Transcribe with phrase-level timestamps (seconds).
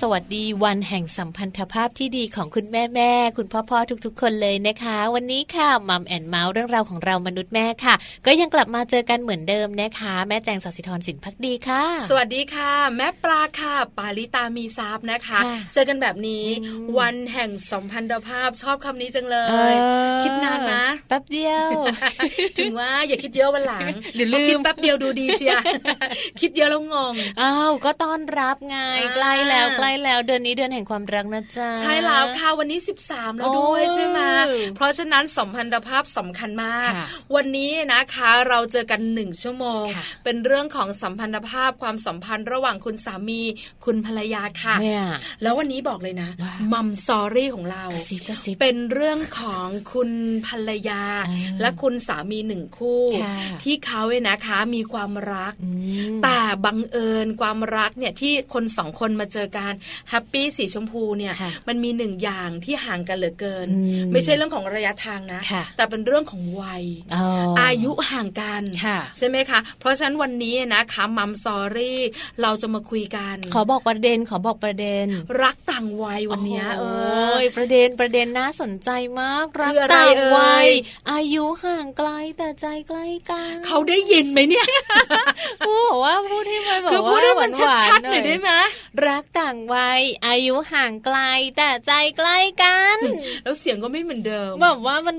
[0.00, 7.94] สวัสดีวันแห่งสัมพันธภาพที่ดีของคุณแม่แม่คุณพ่อพ่อทุกๆ คนเลยนะคะ วันนี้ค่ะมัมแอนเมาส์เรื่องราวของเรามนุษย์แม่ค่ะ
[8.26, 21.68] ก็ยังกลับมาเจอกันเหมือนเดิมนะคะ แม่แจงสัสิธรสินพักดีค่ะ สวัสดีค่ะ แม่ปลาค่ะ ปาลิตามีซับนะคะค่ะเจอกันแบบนี้อืมวันแห่งสัมพันธภาพชอบคำนี้จังเลเอยอคิดนานนะแป๊บเดียว
[22.58, 25.56] ถึงว่าอย่าคิดเยอะวันหลังเดี๋ยวลืมพอคิดแป๊บเดียวดูดีเชีย
[26.40, 32.78] คิดเยอะแล้วงงอ้าวก็ต้อนรับไงอ่าใกล้แล้วใกล้แล้วเดือนนี้เดือนแห่งความรักนะจ๊ะใช่แล้วค่ะวันนี้
[33.08, 34.20] 13 แล้วด้วยโอ้ใช่ไหม
[34.76, 43.42] เพราะฉะนั้นสัมพันธภาพสำคัญมากค่ะวันนี้นะคะเราเจอกันหนึ่งชั่วโมงค่ะเป็นเรื่องของสัมพันธภาพความสัมพันธ์ระหว่างคุณสามี
[43.84, 45.04] คุณภรรยาค่ะเนี่ย
[45.42, 50.10] แล้ววันนี้บอกเลยนะว่ามัมซอรี่ของเรากระซิบกระซิบเป็นเรื่องของคุณ
[50.46, 55.70] ภรรยาอ่าและคุณสามีหนึ่งคู่ค่ะที่เขาเนี่ยนะคะมีความรักอื
[56.14, 59.72] มแต่บังเอิญความรักเนี่ยที่คนสองคนมาเจอกัน
[60.10, 67.24] แฮปปี้สีชมพูเนี่ยค่ะมันมีหนึ่งอย่างที่ห่างกันเหลือเกินอืมไม่ใช่เรื่องของระยะทางนะค่ะแต่เป็นเรื่องของวัยอ๋อ
[67.58, 72.00] ออายุห่างกันค่ะใช่ไหมคะ เพราะฉะนั้นวันนี้นะคะมัมซอรี่
[72.42, 75.06] เราจะมาคุยกัน ขอบอกประเด็นขอบอกประเด็น
[75.42, 76.96] รักต่างวัยวันเนี้ยโอ้เอ
[77.30, 80.68] โหอประเด็นประเด็นน่าสนใจมาก รักคืออะไรต่างเอ่ยวัย
[81.12, 82.08] อายุห่างไกล
[82.38, 84.66] แต่ใจใกล้กันเขาได้ยินไหมเนี่ย
[85.66, 88.50] พูดบอกว่าพูดให้มันแบบคือพูดให้มันว่าชัดๆๆหน่อยได้ไหม
[89.08, 89.95] รักต่างวัย
[90.26, 91.18] อายุห่างไกล
[91.56, 92.98] แต่ใจใกล้กัน
[93.44, 95.16] แล้วเสียงก็ไม่เหมือนเดิมแบบว่ามัน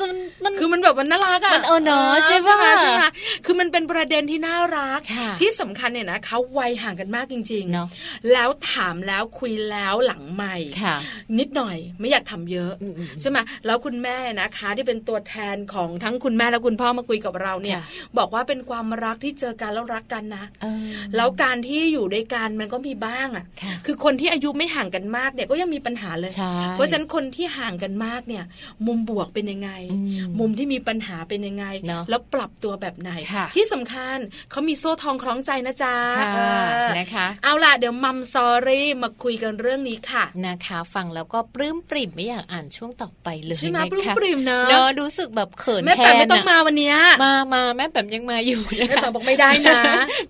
[0.00, 0.10] มัน
[0.44, 3.04] มันคือมันแบบมันน่ารักอะมันเออเนอะใช่ใช่ไหมปะใช่ไหม
[3.44, 10.96] คือมันเป็นประเด็นที่น่ารักค่ะที่สำคัญเนี่ยนะเขาวัยห่างกันมากจริงเนาะๆแล้วถามแล้วคุยแล้วหลังใหม่ค่ะ
[11.38, 17.82] นิดหน่อยไม่อยากทำเยอะอืมๆใช่ไหมแล้วคุณแม่นะคะที่เป็นตัวแทนของทั้งคุณแม่และคุณพ่อมาคุยกับเราเนี่ยค่ะ
[18.18, 20.86] บอกว่าเป็นความรักที่เจอกันแล้วรักกันนะเออ
[21.16, 28.44] แล้วการที่อยู่ด้วยกันมันก็มีบ้างอะค่ะคือคนที่อายุไม่ห่างกันมากเนี่ยก็ยังมีปัญหาเลยใช่เพราะฉะนั้นคนที่ห่างกันมากเนี่ย
[28.86, 34.18] มุมบวกเป็นยังไงอืมมุมที่มีปัญหาเป็นยังไงเนอะแล้วปรับตัวแบบไหนค่ะที่สำคัญ
[34.50, 36.40] เขามีโซ่ทองคล้องใจนะจ๊ะค่ะเอ
[36.82, 49.80] อนะคะ เอาล่ะเดี๋ยวมัมซอรี่มาคุยกันเรื่องนี้ค่ะนะคะ ฟังแล้วก็ปลื้มปริ่มไม่อยากอ่านช่วงต่อไปเลยใช่ไหมนะคะปลื้มปริ่มเนอะเนอะรู้สึกแบบเขินแม่แทแป๋มนไม่ต้องอะมาวันเนี้ยมามาแม่แป๋มยังมาอยู่นะแม่คะแป๋มบอกไม่ได้นะ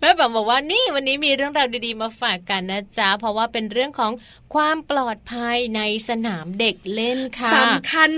[0.00, 4.12] แม่แป๋มบอกว่านี่วันนี้มีเรื่องราวดีๆมาฝากกันนะจ๊ะเพราะว่าเป็นเรื่องของ
[4.54, 8.10] ความปลอดภัยในสนามเด็กเล่นค่ะสำคัญ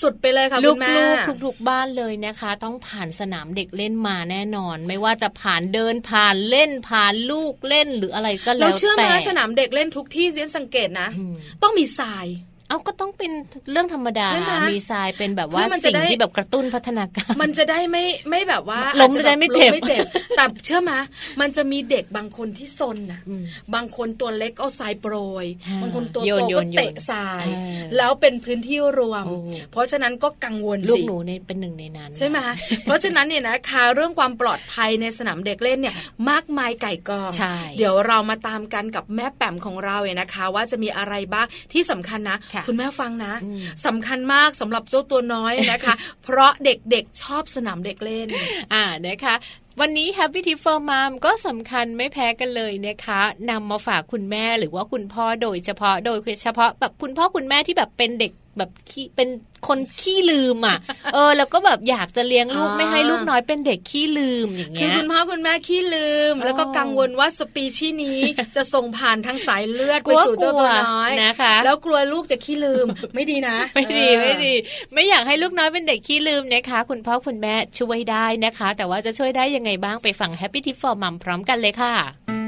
[0.00, 12.26] สุดๆไปเลยค่ะลูคุณแม่กๆทุกๆบ้านเลยนะคะ ต้องผ่านสนามเด็กเล่นมาแน่นอน ไม่ว่าจะผ่านเดินผ่านเล่นผ่านลูกเล่นหรืออะไรก็แล้เราวเชื่อไหมแต่ว่าสนามเด็กเล่นทุกที่เรียนสังเกตนะอืมต้องมีทราย
[12.70, 13.32] เอาก็ต้องเป็น
[13.72, 20.04] เรื่องธรรมดาใช่ไหมมีทรายเป็นแบบว่าเพื่อมันจะสิ่งได้ที่แบบกระตุ้นพัฒนาการ มันจะได้ไม่ไม่แบบว่าล้มอาจจะได้ไม่เจ็บล้ไม่เจ็บ
[20.36, 20.92] แต่เชื่อไหม
[21.40, 23.42] มันจะมีเด็กบางคนที่ซนน่ะอืม
[23.74, 25.14] บางคนตัวเล็กเอาทรายโปร
[25.44, 29.36] ยอ่าบางคนตัวโยโตนโยก็นเตะทรายเออแล้วเป็นพื้นที่รวมโอ้
[29.72, 32.38] เพราะฉะนั้นก็กังวลลูกสิหนูเนี่ยเป็นหนึ่งในนั้น ใช่ไหม
[32.84, 35.94] เพราะฉะนั้นเนี่ยนะคะเรื่องความปลอดภัยในสนามเด็กเล่นเนี่ย
[36.30, 48.28] มากมายไก่กองใช่เดี๋ยวเรามาตามกันกับแม่แป๋มของเราเนี่ยนะคะ ว่าจะมีอะไรบ้างที่สำคัญนะค่ะคุณแม่ฟังนะอืมสำคัญมากสำหรับเจ้าตัวน้อยนะคะ เพราะเด็กๆชอบสนามเด็กเล่น
[48.74, 49.34] อ่านะคะ
[49.80, 53.20] วันนี้ Happy Tip for Mom ก็สำคัญไม่แพ้กันเลยนะคะ
[53.50, 59.28] นำมาฝากคุณแม่หรือว่าคุณพ่อโดยเฉพาะโดยเฉพาะแบบคุณพ่อคุณแม่ที่แบบเป็นเด็กแบบขี้เป็น
[59.68, 60.78] คนขี้ลืมอะ
[61.14, 68.20] เออ แล้วก็แบบอยากจะเลี้ยงลูกอ่าไม่ให้ลูกน้อยเป็นเด็กขี้ลืมอย่างคือเงี้ยคุณพ่อคุณแม่ขี้ลืมอ๋อแล้วก็กังวลว่าสปีชีส์นี้
[68.56, 74.54] จะส่งผ่านทางสายเลือดกไปลัวสู่เจ้าตัวน้อยนะคะ แล้วกลัวลูกจะขี้ลืมไม่ดีนะ ไม่ดีเออไม่ดี
[74.94, 82.39] ไม่อยากให้ลูกน้อยเป็นเด็กขี้ลืมนะคะ คุณพ่อคุณแม่ช่วยได้นะคะ แต่ว่าจะช่วยได้ยังไงบ้างไปฟัง Happy Tip for Mom พร้อมกันเลยค่ะ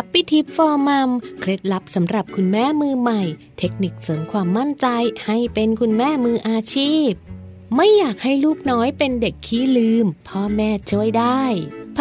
[0.00, 3.22] Happy Tip for Mom เคล็ดลับสำหรับคุณแม่มือใหม่
[3.58, 4.86] เทคนิคเสริมความมั่นใจ
[5.26, 7.10] ให้เป็นคุณแม่มืออาชีพ
[7.74, 11.42] ไม่อยากให้ลูกน้อยเป็นเด็กขี้ลืม พ่อแม่ช่วยได้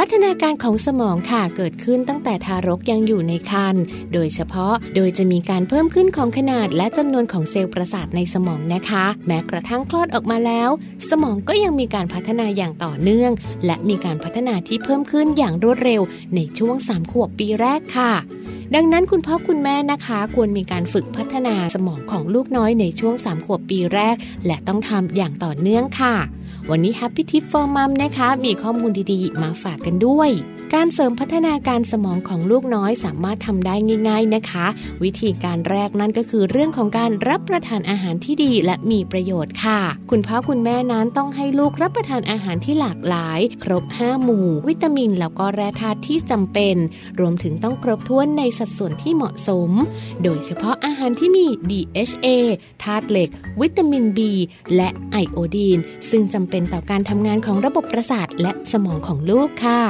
[0.01, 10.70] พัฒนาการของสมองค่ะเกิดขึ้นตั้งแต่ทารกยังอยู่ในครรภ์โดยเฉพาะโดยจะมีการเพิ่มขึ้นของขนาดและจำนวนของเซลล์ประสาทในสมองนะคะ แม้กระทั่งคลอดออกมาแล้ว
[11.10, 13.32] สมองก็ยังมีการพัฒนาอย่างต่อเนื่อง
[13.66, 16.01] และมีการพัฒนาที่เพิ่มขึ้นอย่างรวดเร็ว
[16.36, 18.13] ในช่วง3ขวบปีแรกค่ะ
[18.75, 26.16] ดังนั้นคุณพ่อคุณแม่นะคะ ควรมีการฝึกพัฒนาสมองของลูกน้อยในช่วง 3 ขวบปีแรก และต้องทำอย่างต่อเนื่องค่ะ
[26.72, 30.30] วันนี้ Happy Tip for Mom นะคะ มีข้อมูลดีๆ มาฝากกันด้วย
[30.76, 33.76] การเสริมพัฒนาการสมองของลูกน้อยสามารถทำได้
[34.08, 34.66] ง่าย ๆนะคะ
[35.04, 39.80] วิธีการแรกนั่นก็คือเรื่องของการรับประทานอาหารที่ดีและมีประโยชน์ค่ะ
[40.12, 46.76] คุณพ่อคุณแม่นั้นต้องให้ลูกรับประทานอาหารที่หลากหลาย ครบ 5 หมู่ วิตามินแล้วก็แร่ธาตุที่จำเป็น
[47.20, 49.72] รวมถึงต้องครบถ้วนในสัดส่วนที่เหมาะสม
[50.24, 52.28] โดยเฉพาะอาหารที่มี DHA
[52.84, 53.30] ธาตุเหล็ก
[53.62, 54.20] วิตามิน B
[54.76, 59.82] และไอโอดีน ซึ่งจำเป็น็นต่อการทำงานของระบบประสาทและสมองของลูกค่ะ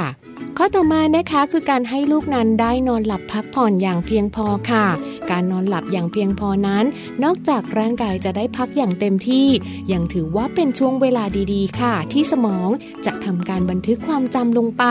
[0.58, 4.86] ข้อต่อมานะคะคือการให้ลูกนั้นได้นอนหลับพักผ่อนอย่างเพียงพอค่ะ
[5.30, 6.84] การนอนหลับอย่างเพียงพอนั้น
[7.24, 9.46] นอกจากร่างกายจะได้พักอย่างเต็มที่
[9.92, 12.68] ยังถือว่าเป็นช่วงเวลาดีๆ ค่ะ ที่สมอง
[13.06, 14.84] จะทำการบันทึกความจำลงไป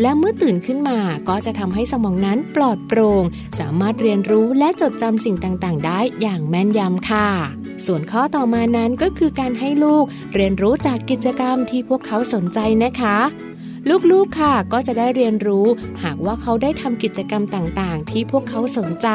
[0.00, 3.24] และเมื่อตื่นขึ้นมาก็จะทำให้สมองนั้นปลอดโปร่ง
[3.58, 7.28] สามารถเรียนรู้และจดจำสิ่งต่างๆ ได้อย่างแม่นยำค่ะ
[7.86, 10.04] ส่วนข้อต่อมานั้นก็คือการให้ลูก
[10.34, 13.18] เรียนรู้จากกิจกรรมที่พวกเขาสนใจนะคะ
[14.10, 15.66] ลูกๆค่ะก็จะได้เรียนรู้
[16.02, 19.08] หากว่าเขาได้ทำกิจกรรมต่างๆ ที่พวกเขาสนใจ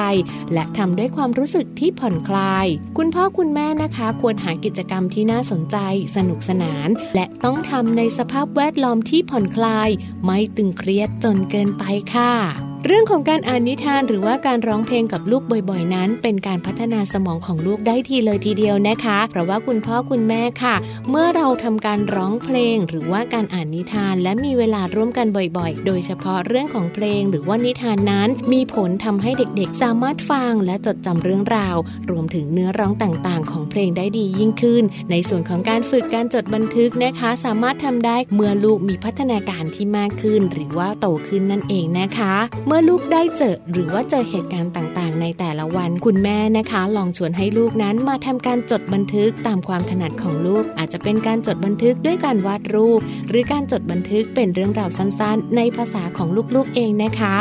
[0.53, 2.65] และทำด้วยความรู้สึกที่ผ่อนคลาย
[2.97, 5.77] คุณพ่อคุณแม่นะคะ ควรหากิจกรรมที่น่าสนใจ
[6.15, 9.89] สนุกสนาน และต้องทำในสภาพแวดล้อมที่ผ่อนคลาย
[10.25, 20.75] ไม่ตึงเครียดจนเกินไปค่ะ เรื่องของการอ่านนิทานหรือว่าการร้องเพลงกับลูกบ่อยๆ นั้น เป็นการพัฒนาสมองของลูกได้ทีเลยทีเดียวนะคะ เพราะว่าคุณพ่อคุณแม่ค่ะ
[21.09, 25.27] เมื่อเราทำการร้องเพลงหรือว่าการอ่านนิทานและมีเวลาร่วมกัน
[25.57, 31.77] บ่อยๆ โดยเฉพาะเรื่องของเพลงหรือว่านิทานนั้น มีผลทำให้เด็กๆ สามารถฟังและจดจำเรื่องราว
[32.09, 42.35] รวมถึงเนื้อร้องต่างๆ ของเพลงได้ดียิ่งขึ้น ในส่วนของการฝึกการจดบันทึกนะคะ สามารถทำได้เมื่อลูกมีพัฒนาการที่มากขึ้น หรือว่าโตขึ้นนั่นเองนะคะ
[42.67, 57.35] เมื่อื่อลูกได้เจอหรือว่าเจอเหตุการณ์ต่างๆ ในแต่ละวัน คุณแม่นะคะ ลองชวนให้ลูกนั้นมาทำการจดบันทึกตามความถนัดของลูก อาจจะเป็นการจดบันทึกด้วยการวาดรูป หรือการจดบันทึกเป็นเรื่องราวสั้นๆ ในภาษาของลูกๆเองนะคะ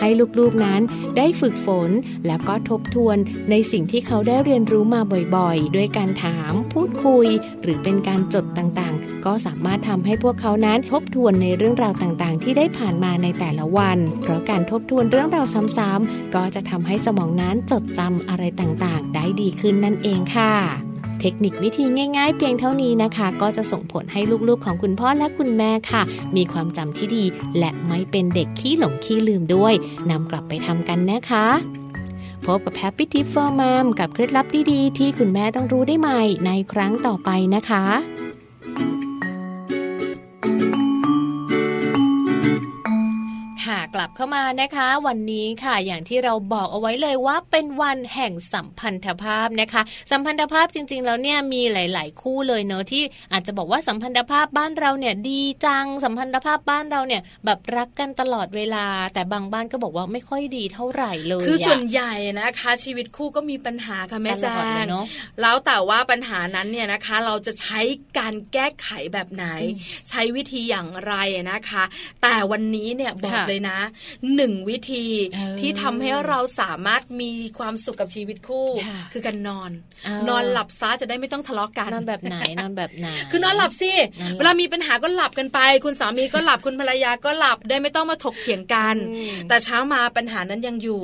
[0.00, 0.80] ให้ลูกๆนั้น
[1.16, 1.90] ได้ฝึกฝน
[2.26, 3.16] แล้วก็ทบทวน
[3.50, 5.00] ในสิ่งที่เขาได้เรียนรู้มา
[5.36, 7.26] บ่อยๆ ด้วยการถาม พูดคุย
[7.62, 20.54] หรือเป็นการจดต่างๆ ก็สามารถทำให้พวกเขานั้นทบทวนในเรื่องราวต่างๆ ที่ได้ผ่านมาในแต่ละวัน เพราะการทบทวนเรื่องราวซ้ำๆก็จะทำให้สมองนั้นจดจำอะไรต่างๆ ได้ดีขึ้นนั่นเองค่ะ
[21.20, 21.84] เทคนิควิธี
[22.16, 26.02] ง่ายๆ เพียงเท่านี้นะคะ ก็จะส่งผลให้ลูกๆของคุณพ่อและคุณแม่ค่ะ
[26.36, 27.24] มีความจำที่ดี
[27.58, 29.74] และไม่เป็นเด็กขี้หลงขี้ลืมด้วย
[30.10, 31.46] นำกลับไปทำกันนะคะ
[32.44, 37.84] พบกับ Happy Tip for Mom กับเคล็ดลับดีๆ ที่คุณแม่ต้องรู้ได้ใหม่ในครั้งต่อไปนะคะ
[43.94, 64.54] กลับเข้ามานะคะ วันนี้ค่ะอย่างที่เราบอกเอาไว้เลยว่าเป็นวันแห่งสัมพันธภาพนะคะ สัมพันธภาพจริง ๆ แล้วเนี่ยมีหลาย ๆ คู่เลยเนอะที่อาจจะบอกว่าสัมพันธภาพบ้านเราเนี่ยดีจังสัมพันธภาพบ้านเราเนี่ยแบบรักกันตลอดเวลา แต่บางบ้านก็บอกว่าไม่ค่อยดีเท่าไหร่เลยคือส่วนใหญ่นะคะ ชีวิตคู่ก็มีปัญหาค่ะแม่แจ้
[64.84, 64.86] ง
[65.40, 67.80] แล้วแต่ว่าปัญหานั้นเนี่ยนะคะ เราจะใช้
[68.18, 69.46] การแก้ไขแบบไหน
[70.10, 71.14] ใช้วิธีอย่างไร
[71.50, 71.84] นะคะ
[72.22, 73.79] แต่วันนี้เนี่ยบอกเลยนะ
[74.34, 75.06] หนึ่งวิธี
[75.60, 78.68] ที่ทำให้เราสามารถมีความสุขกับชีวิตคู่
[79.12, 79.70] คือการนอน
[80.28, 83.92] นอนหลับซะจะได้ไม่ต้องทะเลาะกันนอนแบบไหนนอนแบบไหนคือนอนหลับสิ
[84.36, 88.96] เวลามีปัญหาก็หลับกันไป คุณสามีก็หลับคุณภรรยาก็หลับได้ไม่ต้องมาถกเถียงกัน
[89.48, 91.02] แต่เช้ามาปัญหานั้นยังอยู่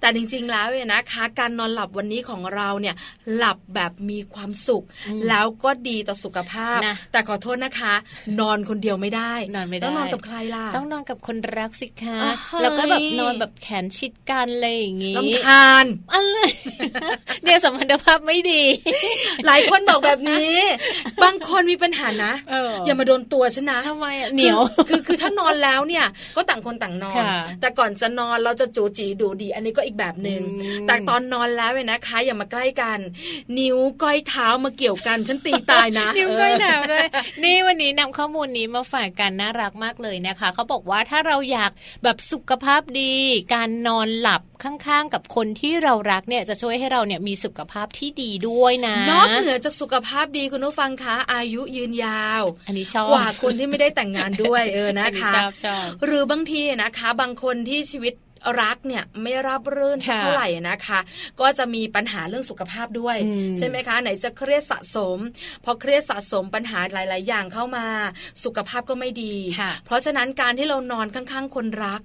[0.00, 2.94] แต่จริง ๆ แล้วเนี่ยนะคะการนอนหลับวันนี้ของเราเนี่ย
[3.36, 4.84] หลับแบบมีความสุข
[5.28, 6.78] แล้วก็ดีต่อสุขภาพ
[7.12, 7.94] แต่ขอโทษนะคะ
[8.40, 12.13] นอนคนเดียวไม่ได้นอนไม่ได้ต้องนอนกับใครล่ะต้องนอนกับคนรักสิคะ
[12.62, 16.38] แล้วก็แบบนอนแบบแขนชิดกันอะไรอย่างงี้ลำคาญอะไร
[17.44, 18.62] เดี๋ยวสัมพันธภาพไม่ดี
[19.46, 20.56] หลายคนบอกแบบนี้
[21.22, 22.32] บางคนมีปัญหานะ
[22.86, 26.06] อย่ามาโดนตัวฉันนะทำไมอะเหนียวคือคือถ้านอนแล้วเนี่ย
[26.36, 27.22] ก็ต่างคนต่างนอน
[27.60, 30.40] แต่ก่อนจะนอนเราจะจูจีดูดี อันนี้ก็อีกแบบหนึ่ง
[30.86, 32.98] แต่ตอนนอนแล้วเนี่ยนะคะ อย่ามาใกล้กัน
[33.58, 37.06] นิ้วก้อยเท้ามาเกี่ยวกันฉันตีตายนะนิ้วก้อยเท้าเลย
[37.44, 41.70] นี่วันนี้นำข้อมูลนี้มาฝากกันน่ารักมากเลยนะคะเขาบอกว่าถ้าเราอยาก
[42.04, 43.14] แบบสุขภาพดี
[43.54, 58.14] การนอนหลับข้างๆ กับคนที่เรารักเนี่ยจะช่วยให้เราเนี่ยมีสุขภาพที่ดีด้วยนะนอกเหนือจากสุขภาพดีคุณผู้ฟังคะอายุยืนยาว อันนี้ชอบกว่าคนที่ไม่ได้แต่งงานด้วยเออนะคะชอบชอบหรือบางทีนะคะ บางคนที่ชีวิต
[58.60, 61.00] รักเนี่ยไม่ราบรื่นเท่าไหร่นะคะ
[61.40, 63.16] ก็จะมีปัญหาเรื่องสุขภาพด้วย
[63.58, 65.18] ใช่ไหมคะ ไหนจะเครียดสะสม
[65.64, 67.86] พอเครียดสะสมปัญหาหลาย ๆ อย่างเข้ามา
[68.44, 69.34] สุขภาพก็ไม่ดี
[69.86, 72.02] เพราะฉะนั้นการที่เรานอนข้าง ๆ คนรัก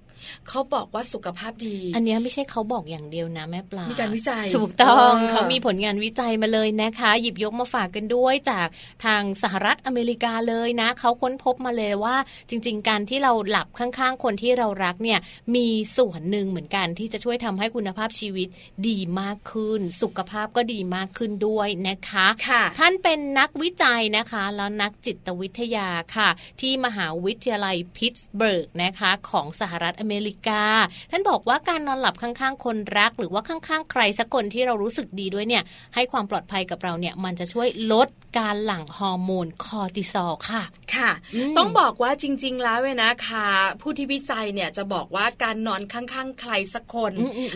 [0.49, 8.67] เขาบอกว่าสุขภาพดี อันนี้ไม่ใช่เขาบอกอย่างเดียวนะแม่ปลา มีการวิจัย ถูกต้องเขามีผลงานวิจัยมาเลยนะคะ หยิบยกมาฝากกันด้วยจาก
[9.05, 12.15] ทางสหรัฐอเมริกาเลยนะ เขาค้นพบมาเลยว่า
[12.49, 15.19] จริง ๆ การที่เราหลับข้างๆ คนที่เรารักเนี่ย
[15.55, 15.67] มี
[15.97, 18.47] ส่วนหนึ่งเหมือนกันที่จะช่วยทำให้คุณภาพชีวิต
[18.87, 26.29] ดีมากขึ้น สุขภาพก็ดีมากขึ้นด้วยนะคะค่ะ ท่านเป็นนักวิจัยนะคะแล้วนักจิตวิทยาค่ะ
[26.61, 30.63] ที่มหาวิทยาลัยพิตสเบิร์กนะคะของสหรัฐอเมริกา
[31.11, 35.63] ท่านบอกว่าการนอนหลับข้างๆ คนรัก หรือว่าข้างๆ ใครสักคนที่เรารู้สึกดีด้วยเนี่ย
[35.95, 38.07] ให้ความปลอดภัยกับเราเนี่ยมันจะช่วยลด
[38.39, 40.63] การหลั่งฮอร์โมนคอร์ติซอลค่ะ
[40.95, 41.11] ค่ะ
[41.57, 43.47] ต้องบอกว่าจริง ๆ แล้วเว้นะคะ
[43.81, 47.13] ผู้ที่วิจัยเนี่ยจะบอกว่าการนอนข้างๆใครสักคน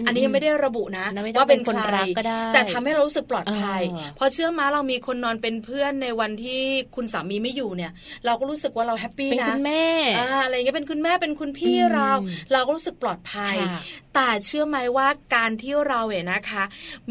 [0.07, 1.05] อันนี้ยังไม่ได้ระบุนะ
[1.37, 3.81] ว่าเป็นคนรักก็ได้ แต่ทำให้เรารู้สึกปลอดภัย
[4.15, 6.61] เพราะเชื่อว่าเรามีคนนอนเป็นเพื่อนในวันที่
[6.95, 7.91] คุณสามีไม่อยู่เนี่ย
[8.25, 9.85] เราก็รู้สึกว่าเรา happy นะเป็นคุณแม่
[10.43, 12.09] อะไรเงี้ยเป็นคุณแม่เป็นคุณพี่เรา
[12.53, 13.55] เราก็รู้สึกปลอดภัย
[14.13, 16.63] แต่เชื่อไหมว่าการที่เราเนี่ยนะคะ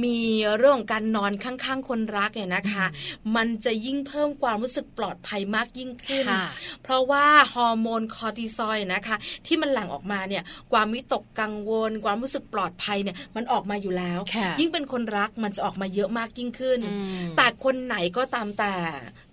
[0.05, 0.19] มี
[0.57, 2.87] เรื่องของการนอนข้างๆ คนรักเนี่ยนะคะ
[3.37, 6.27] มันจะยิ่งเพิ่มความรู้สึกปลอดภัยมากยิ่งขึ้น
[6.83, 9.17] เพราะว่าฮอร์โมนคอร์ติซอลนะคะ
[9.47, 10.43] ที่มันหลั่งออกมาเนี่ย
[10.73, 14.21] ความวิตกกังวล ความรู้สึกปลอดภัยเนี่ยมันออกมาอยู่แล้ว
[14.61, 16.81] ยิ่งเป็นคนรักมันจะออกมาเยอะมากยิ่งขึ้น
[17.37, 18.73] แต่คนไหนก็ตามแต่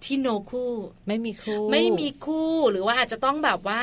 [0.06, 0.74] ที่โนคู่
[1.08, 3.82] ไม่มีคู่ ไม่มีคู่หรือว่าอาจจะต้องแบบว่า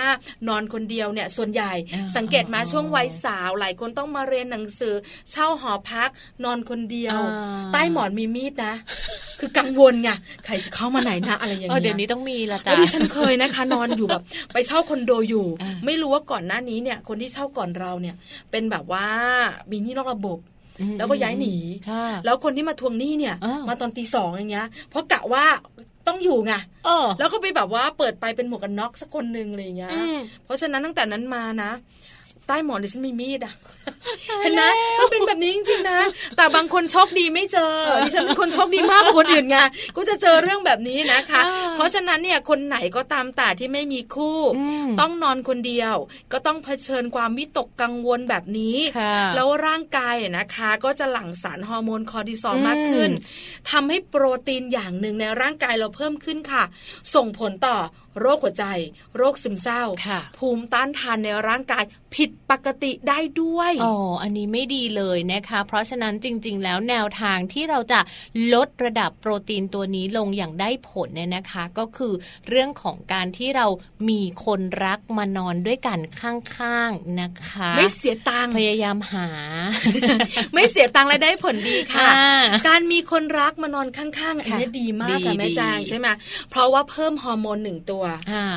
[0.48, 1.72] นอนคนเดียวเนี่ยส่วนใหญ่
[2.16, 4.94] สังเกตมาช่วงวัยสาว หลายคนต้องมาเรียนหนังสือ
[5.30, 6.08] เช่าหอพัก
[6.44, 7.18] นอนคนเดียว
[7.72, 8.74] ใต้หมอนมีมีดนะ
[9.40, 10.10] คือกังวลไง
[10.44, 15.46] ใครจะเข้ามาไหนนะอะไรอย่างเงี้ยเดี๋ยวนี้ต้องมีละจ้ะดิฉันเคยนะคะ นอนอยู่แบบไปเช่าคอนโดอยู่
[15.86, 18.16] ไม่รู้ว่าก่อนหน้านี้เนี่ยคนที่เช่าก่อนเราเนี่ย
[18.50, 19.06] เป็นแบบว่า
[19.70, 20.38] มีนี่นอกระบบ
[20.98, 21.56] แล้วก็ย้ายหนี
[22.24, 23.36] แล้วคนที่มาทวงหนี้เนี่ย
[23.68, 25.44] มาตอนตีสองอย่างเงี้ย เพราะกะว่า
[26.08, 26.52] ต้องอยู่ไง
[27.18, 29.90] แล้วก็ไปแบบว่าเปิดไปเป็นหมวกกันน็อกสักคนหนึ่งอะไรอย่างเงี้ย
[30.44, 31.70] เพราะฉะนั้นตั้งแต่นั้นมานะ
[32.46, 33.54] ใต้หมอนดิฉันมีมีดอะ
[34.42, 34.62] เห็นไหม
[34.98, 36.00] มันเป็นแบบนี้จริงๆนะ
[36.36, 37.72] แต่บางคนโชคดีไม่เจอ
[38.04, 39.56] ดิฉันเป็นคนโชคดีมากกว่าคนอื่นไง
[39.96, 41.42] ก็จะเจอเรื่องแบบนี้นะคะ
[41.74, 44.38] เพราะฉะนั้นเนี่ยคนไหนก็ตามแต่ที่ไม่มีคู่
[45.00, 45.94] ต้องนอนคนเดียว
[46.32, 48.76] ก็ต้องเผชิญความวิตกกังวลแบบนี้
[49.34, 53.10] แล้วร่างกายนะคะ ก็จะหลั่งสารฮอร์โมนคอร์ติซอลมากขึ้น
[53.70, 56.64] ทำให้โปรตีนอย่างหนึ่งในร่างกายเราเพิ่มขึ้นค่ะ
[57.14, 57.76] ส่งผลต่อ
[58.20, 58.64] โรคหัวใจ
[59.16, 59.82] โรคซึมเศร้า
[60.38, 68.00] ภูมิต้านทานในร่างกายผิดปกติได้ด้วย อ๋อ อันนี้ไม่ดีเลยนะคะ เพราะฉะนั้นจริง ๆ แล้วแนวทางที่เราจะ
[68.54, 72.12] ลดระดับโปรตีนตัวนี้ลงอย่างได้ผลเนี่ยนะคะ ก็คือ
[72.48, 73.66] เรื่องของการที่เรา
[74.08, 79.28] มีคนรักมานอนด้วยกันข้างๆนะคะ ไม่เสียตังค์พยายามหา
[80.54, 82.08] ไม่เสียตังค์และได้ผลดีค่ะ
[82.68, 86.08] การมีคนรักมานอนข้างๆอันนี้ดีมากค่ะแม่แจงใช่ไหม
[86.50, 88.04] เพราะว่าเพิ่มฮอร์โมนหนึ่งตัว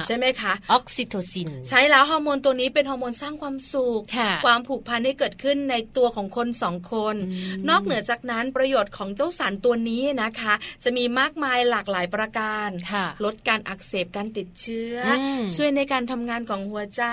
[0.08, 4.02] ใช่ไหมคะออกซิโทซิน ใช่แล้วฮอร์โมนตัวนี้เป็นฮอร์โมนสร้างความสุข
[4.46, 7.16] ความผูกพันให้เกิดขึ้นในตัวของคนสองคน
[7.70, 12.70] นอกเหนือจากนั้นประโยชน์ของเจ้าสารตัวนี้นะคะ จะมีมากมายหลากหลายประการ
[13.26, 14.96] ลดการอักเสบการติดเชื้อ
[15.56, 17.04] ช่วยในการทำงานของหัวใจ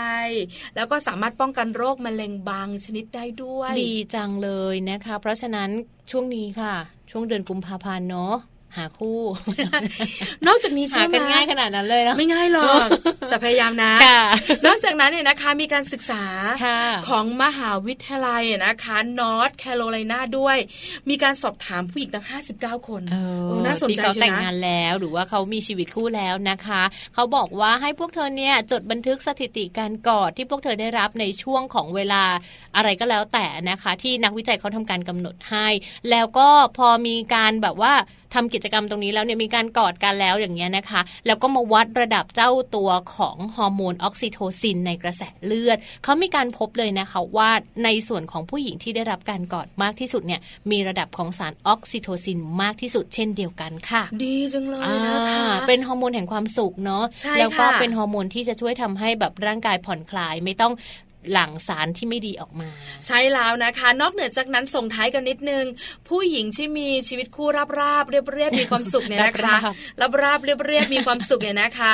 [0.77, 5.70] แล้วก็สามารถป้องกันโรคมะเร็งบางชนิดได้ด้วย ดีจังเลยนะคะ เพราะฉะนั้น
[6.11, 6.75] ช่วงนี้ค่ะ
[7.11, 8.35] ช่วงเดือนกุมภาพันธ์เนาะ
[8.77, 9.21] หาคู่
[10.47, 12.87] นอกจากนี้ใช่ไหมกันง่ายขนาดนั้นเลยนะไม่ง่ายหรอก
[13.31, 13.93] แต่พยายามนะ
[14.67, 16.25] นอกจากนั้นเนี่ยนะคะมีการศึกษา
[17.09, 20.57] ของมหาวิทยาลัยนะคะนอร์ทแคโรไลนาด้วย
[21.09, 23.03] มีการสอบถามผู้หญิงตั้ง 59 คน
[23.65, 26.83] น่าสนใจที่เขาแต่งงานแล้วหรือว่าเขามีชีวิตคู่แล้วนะคะ
[27.15, 32.23] เขาบอกว่าให้พวกเธอเนี่ยจดบันทึกสถิติการกอดที่พวกเธอได้รับในช่วงของเวลา
[32.77, 35.67] อะไรก็แล้วแต่นะคะ ที่นักวิจัยเขาทำการกำหนดให้
[36.11, 37.95] แล้วก็พอมีการแบบว่า
[38.37, 47.51] ทำกิจกรรมตรงนี้แล้วเนี่ยมีการกอดกันแล้วอย่างเงี้ยนะคะ แล้วก็มาวัดระดับเจ้าตัวของฮอร์โมนออกซิโทซินในกระแสเลือดเขามีการพบเลยนะคะว่า
[47.85, 57.05] ในส่วนของผู้หญิงที่ได้รับการกอดมากที่สุดเนี่ยมีระดับของสารออกซิโทซินมากที่สุดเช่นเดียวกันค่ะ ดีจังเลยนะคะเป็นฮอร์โมนแห่งความสุขเนาะ
[57.38, 60.72] แล้วก็เป็นฮอร์โมนที่จะช่วยทำให้แบบร่างกายผ่อนคลายไม่ต้อง
[61.33, 62.69] หลั่งสารที่ไม่ดีออกมา
[63.07, 65.65] ใช่แล้วนะคะ นอกเหนือจากนั้นส่งท้ายกันนิดนึง
[66.09, 69.57] ผู้หญิงที่มีชีวิตคู่ราบราบเรียบเรียบมีความสุขเนี่ยนะคะ
[70.01, 71.93] ราบราบเรียบเรียบมีความสุขเนี่ยนะคะ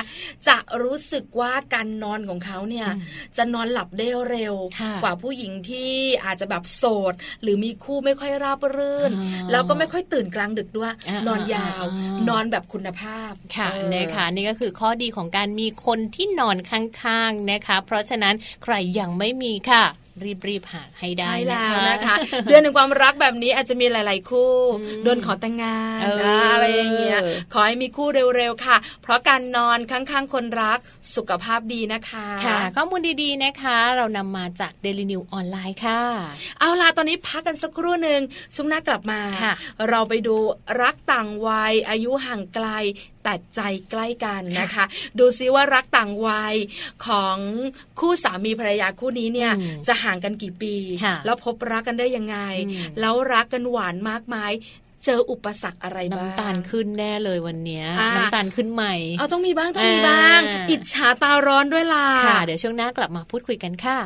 [0.49, 2.89] จะรู้สึกว่าการนอนของเขาเนี่ย
[3.37, 4.55] จะนอนหลับได้เร็ว
[5.03, 5.93] กว่าผู้หญิงที่
[6.25, 9.13] อาจจะแบบโสด หรือมีคู่ไม่ค่อยราบรื่น
[9.51, 10.93] แล้วก็ไม่ค่อยตื่นกลางดึกด้วย
[11.29, 11.85] นอนยาว
[12.29, 19.85] นอนแบบคุณภาพค่ะนะคะนี่ก็คือข้อดีของการมีคนที่นอนข้างๆนะคะ เพราะฉะนั้นใครยังไม่มีค่ะ
[20.49, 24.53] รีบๆหาให้ได้ใช่แล้วนะคะ เดือนแห่งความรักแบบนี้อาจจะมีหลาย ๆ คู่
[25.05, 26.01] โดนขอแต่งงาน
[26.53, 27.21] อะไรอย่างเงี้ย
[27.53, 30.79] ขอให้มีคู่เร็ว ๆ ค่ะ เพราะการนอนข้าง ๆ คนรัก
[31.17, 36.03] สุขภาพดีนะคะค่ะข้อมูลดีๆนะคะ เรานำมาจาก Daily New ออนไลน์ค่ะ
[36.61, 38.21] เอาล่ะตอนนี้พักกันสักครู่หนึ่ง
[38.55, 39.21] ช่วงหน้ากลับมา
[39.89, 40.37] เราไปดู
[40.83, 42.69] รักต่างวัยอายุห่างไกล
[43.25, 44.85] แต่ใจใกล้กันนะคะ
[45.19, 46.55] ดูซิว่ารักต่างวัย
[47.07, 47.37] ของ
[48.01, 49.53] คู่สามีภรรยาคู่นี้เนี่ย
[49.87, 50.75] จะห่างกันกี่ปี
[51.25, 52.37] แล้วพบรักกันได้ยังไง
[53.01, 54.53] แล้วรักกันหวานมากมาย
[55.05, 57.85] เจออุปสรรคอะไรบ้างน้ำตาลขึ้นแน่เลยวันนี้
[58.17, 63.99] น้ำตาลขึ้นใหม่เอาต้องมีบ้างต้องมีบ้าง อิจฉาตาร้อนด้วยล่ะค่ะ เดี๋ยวช่วงหน้ากลับมาพูดคุยกันค่ะ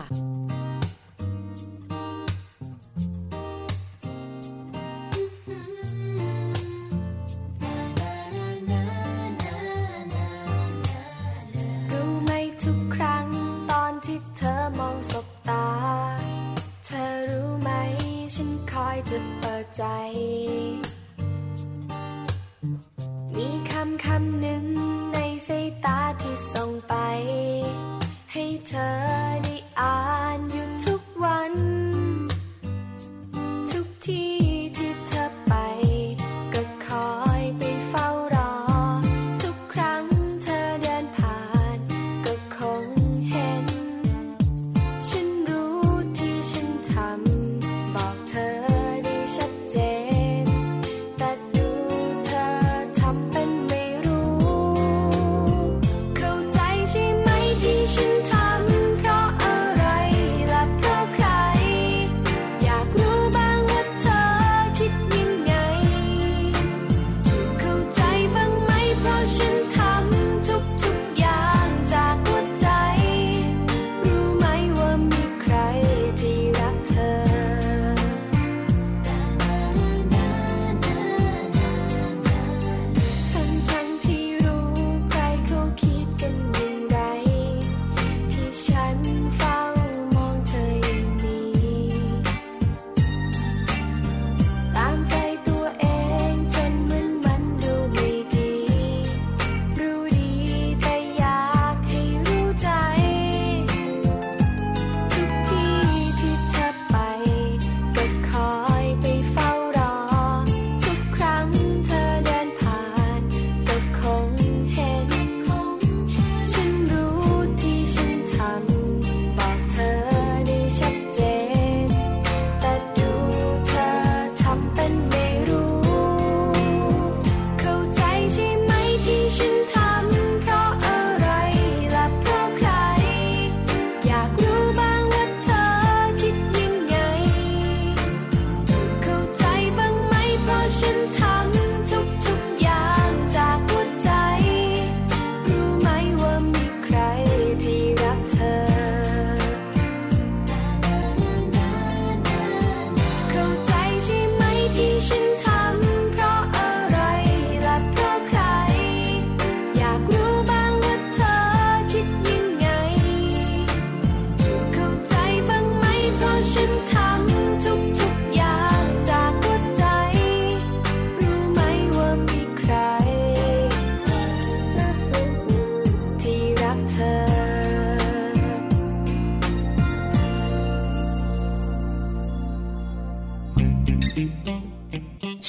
[19.11, 19.85] จะเปิดใจ
[23.37, 24.65] มีคำคำหนึ่ง
[25.13, 26.95] ในสายตาที่ส่งไป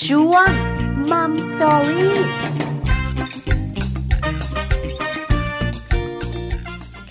[0.03, 0.49] ช่วง
[1.11, 2.17] Mum Story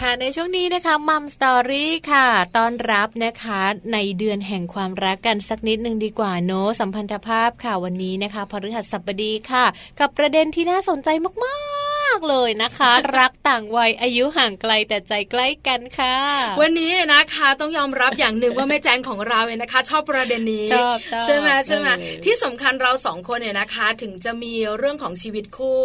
[0.00, 2.26] ค่ะในช่วงนี้นะคะ Mum Story ค่ะ
[2.56, 3.60] ต้อนรับนะคะ
[3.92, 9.64] ในเดือนแห่งความรักกันสักนิดหนึ่งดีกว่าเนอะสัมพันธภาพค่ะวันนี้นะคะพฤหัสบดีค่ะ
[10.00, 11.08] กับประเด็นที่น่าสนใจ
[11.44, 16.16] มากๆเลยนะคะ รักต่างวัยอายุห่างไกลแต่ใจใกล้กันค่ะ
[16.60, 21.88] วันนี้นะคะต้องยอมรับอย่างหนึ่งว่าแม่แจงของเราเนี่ยนะคะ ชอบประเด็นนี้ชอบใช่ไหมใช่ไหม
[22.24, 25.80] ที่สำคัญเราสองคนเนี่ยนะคะ ถึงจะมีเรื่องของชีวิตคู่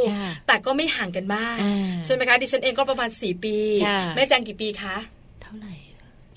[0.47, 1.57] แต่ก็ไม่ห่างกันมาก
[2.05, 3.57] ใช่ไหมคะดิฉันเองก็ประมาณสี่ปี
[4.15, 4.95] แม่แจงกี่ปีคะ
[5.41, 5.73] เท่าไหร่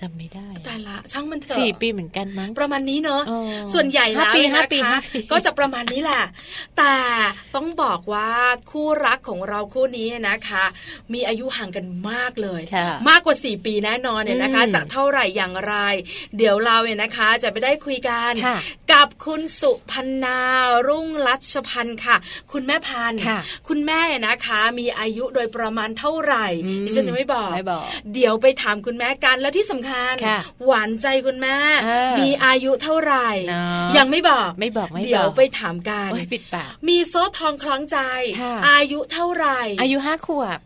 [0.04, 3.22] จำไม่ได้แต่ละช่างมันเถอะสี่ปีเหมือนกันมั้งประมาณนี้เนอะ
[3.74, 4.94] ส่วนใหญ่แล้วนะคะ
[5.32, 6.24] ก็จะประมาณนี้แหละ
[6.78, 6.94] แต่
[7.54, 8.30] ต้องบอกว่า
[8.70, 10.64] คู่รักของเราคู่นี้นะคะ
[11.12, 12.62] มีอายุห่างกันมากเลย
[13.08, 15.74] มากกว่าสี่ปีแน่นอนเนี่ยนะคะ จะเท่าไหร่อย่างไร
[16.36, 18.32] เดี๋ยวเราเนี่ยนะคะจะไปได้คุยกัน
[18.92, 20.38] กับคุณสุพันนา
[20.88, 22.16] รุ่งรัชพันธ์ค่ะ
[22.52, 23.20] คุณแม่พันธ์
[23.68, 26.46] คุณแม่นะคะ มีอายุโดยประมาณเท่าไหร่
[26.84, 27.50] ดิฉันยังไม่บอก
[28.14, 30.20] เดี๋ยวไปถามคุณแม่กันแล้วที่สำคัญพันธ์
[30.66, 31.56] หวานใจคุณแม่
[32.18, 33.28] มีอายุเท่าไหร่
[33.96, 37.98] ยังไม่บอกไม่บอกไม่เดี๋ยวไปถามกันปิดปากมีโซ่ทองคล้องใจ
[38.68, 40.58] อายุเท่าไหร่ อายุห้าขวบ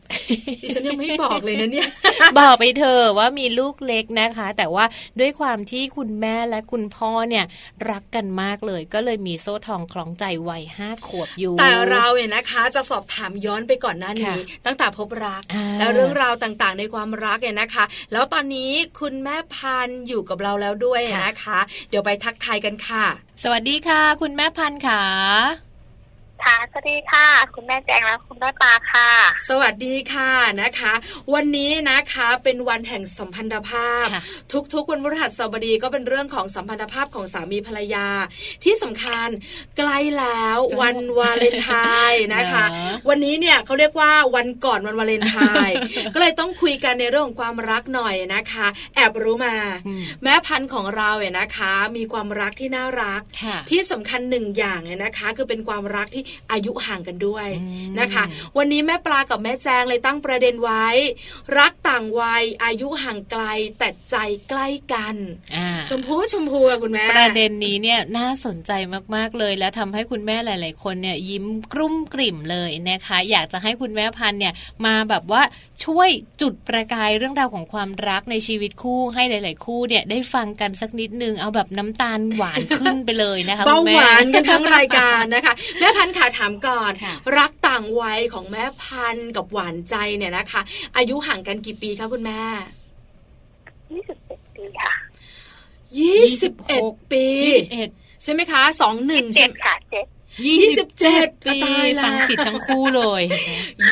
[0.63, 1.89] ดิฉันยังไม่บอกเลยนะเนี่ย
[2.39, 4.85] บอกไปเธอว่ามีลูกเล็กนะคะ แต่ว่า
[5.21, 7.45] ด้วยความที่คุณแม่และคุณพ่อเนี่ย
[7.91, 15.43] รักกันมากเลย ก็เลยมีโซ่ทองคล้องใจวัยห้าขวบอยู่ แต่เราเนี่ยนะคะ จะสอบถามย้อนไปก่อนหน้านี้ตั้งแต่พบรัก
[15.79, 21.59] แล้วเรื่องราวต่างๆ ในความรักเนี่ยนะคะ แล้วตอนนี้คุณแม่พันอยู่กับเราแล้วด้วยนะคะ
[21.91, 23.05] เดี๋ยวไปทักทายกันค่ะ
[23.43, 25.68] สวัสดีค่ะ คุณแม่พันค่ะ
[26.45, 29.11] ค่ะสวัสดีค่ะ คุณแม่แจงและคุณแม่ปาค่ะ
[29.49, 30.31] สวัสดีค่ะ
[30.63, 30.93] นะคะ
[31.35, 34.07] วันนี้นะคะเป็นวันแห่งสัมพันธภาพ
[34.75, 38.07] ทุกๆวันพฤหัสบดีก็เป็นเรื่องของสัมพันธภาพของสามีภรรยา
[38.65, 39.29] ที่สำคัญ
[39.77, 41.71] ใกล้แล้ววันวาเลนไท
[42.11, 42.65] น์นะคะ
[43.09, 45.75] วันนี้เนี่ยเขาเรียกว่าวันก่อนวันวาเลนไทน์
[46.15, 49.55] ก็เลยต้องคุยกันในเรื่องของความรักหน่อยนะคะ แอบรู้มา
[50.23, 53.21] แม่พันธุ์ของเราเนี่ยนะคะ มีความรักที่น่ารัก
[53.71, 57.49] ที่สำคัญหนึ่งอย่างเนี่ยนะคะ คือเป็นความรักที่อายุห่างกันด้วย
[58.01, 58.25] นะคะ
[58.57, 60.87] วันนี้แม่ปลากับแม่แจงเลยตั้งประเด็นไว้
[61.59, 63.45] รักต่างวัยอายุห่างไกล
[63.79, 64.17] แต่ใจ
[64.49, 65.17] ใกล้กัน
[65.89, 68.71] ชมพูชมพูคุณแม่ประเด็นนี้เนี่ยน่าสนใจ
[69.15, 74.53] มากๆเลย และทำให้คุณแม่หลาย ๆ คนเนี่ยยิ้มกลุ้มกลิ่มเลยนะคะ อยากจะให้คุณแม่พันเนี่ย
[74.87, 75.43] มาแบบว่า
[75.85, 76.09] ช่วย
[76.41, 86.93] จุดประกายเรื่องราวของความรักในชีวิตคู่ให้หลาย ๆ คู่เนี่ยได้ฟังกันสักนิดนึงเอาแบบน้ำตาลหวานขึ้นไปเลยนะคะเบาหวานกันทั้งรายการนะคะแม่พันค่ะถามก่อน
[87.39, 90.61] รักต่างวัยของแม่พันกับหวานใจเนี่ยนะคะ
[90.97, 92.41] อายุห่างกันกี่ปีคะคุณแม่
[93.93, 94.93] ยี่สิบเอ็ดปีค่ะ
[95.99, 97.27] ยี่สิบเอ็ดปี
[98.23, 100.07] ใช่ไหมคะสองหนึ่งเจ็ดค่ะเจ็ด
[100.47, 101.59] ยี่สิบเจ็ดปี
[102.05, 103.23] ฟังผิดทั้งคู่เลย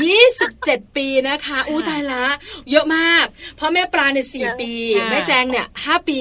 [0.02, 2.24] ยี่สิบเจ็ดปีนะคะอู้ตายละ
[2.70, 3.24] เยอะมาก
[3.56, 4.72] เพราะแม่ปลาเนี่ยสี่ปี
[5.10, 6.20] แม่แจงเนี่ยห้าปี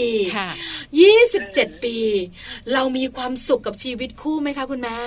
[1.02, 1.98] ยี่สิบเจ็ดปี
[2.74, 5.00] เรามีความสุขกับชีวิตคู่ไหมคะคุณแม่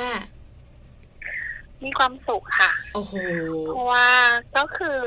[1.84, 3.14] มีความสุขค่ะ โอ้โห
[3.66, 4.08] เพราะว่า
[4.56, 5.00] ก็คือ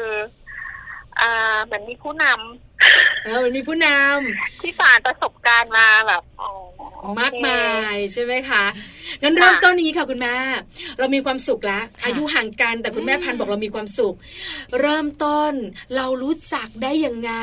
[1.20, 6.24] อ่าเหมือนมีผู้นำเออเหมือนมีผู้นำที่ผ่านประสบการณ์มาแบบ
[7.22, 8.64] มากมายใช่ไหมคะ
[9.22, 10.36] งั้นเริ่มต้นนี้ค่ะคุณแม่
[11.00, 14.16] เรามีความสุขแล้วอายุห่างกันแต่คุณแม่พันบอกเรามีความสุข
[14.80, 15.54] เริ่มต้น
[15.96, 17.34] เรารู้จักได้ยังไง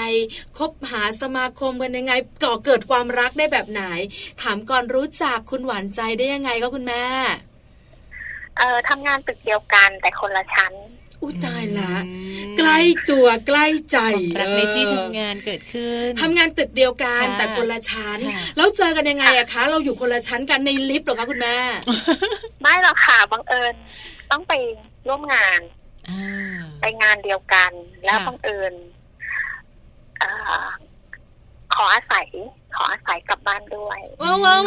[0.59, 2.13] คบหาสมาคมกันยังไง
[2.45, 3.83] ก่อเกิดความรักได้แบบไหน
[4.43, 7.05] ถามก่อนรู้จักคุณหวานใจได้ยังไงก็คุณแม่
[8.59, 10.75] เอ่อทำงานตึกเดียวกันแต่คนละชั้น
[11.23, 11.95] อุ้ตายละ
[12.59, 12.79] ใกล้
[13.11, 13.99] ตัวใกล้ใจ
[14.41, 18.19] รักในที่ทำงานเกิดขึ้นทำงานตึกเดียวกันแต่คนละชั้น
[18.57, 21.57] แล้วเจอกันยังไงอะคะ เราอยู่คนละชั้นกันในลิฟต์หรอคะคุณแม่
[22.61, 23.75] ไม่หรอกค่ะบังเอิญ
[24.31, 24.53] ต้องไป
[25.09, 25.61] ร่วมงาน
[26.81, 27.71] ไปงานเดียวกัน
[28.05, 28.73] แล้วบังเอิญ
[31.75, 32.29] ขออาศัย
[32.79, 34.61] ขออาศัยกลับบ้านด้วยว้าวว้าว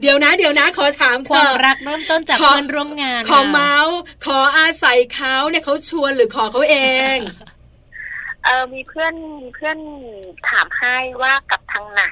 [0.00, 6.76] เดี๋ยวนะ เดี๋ยวนะ ขอถามความรักเริ่มต้นจากเพื่อนร่วมงาน ขอเมาส์ขออาศัยเขาเนี่ยเขาชวนหรือขอเขาเอ
[7.14, 7.16] ง
[8.44, 9.78] เออมีเพื่อนมีเพื่อน
[10.48, 12.04] ถามให้ว่ากับทางไหน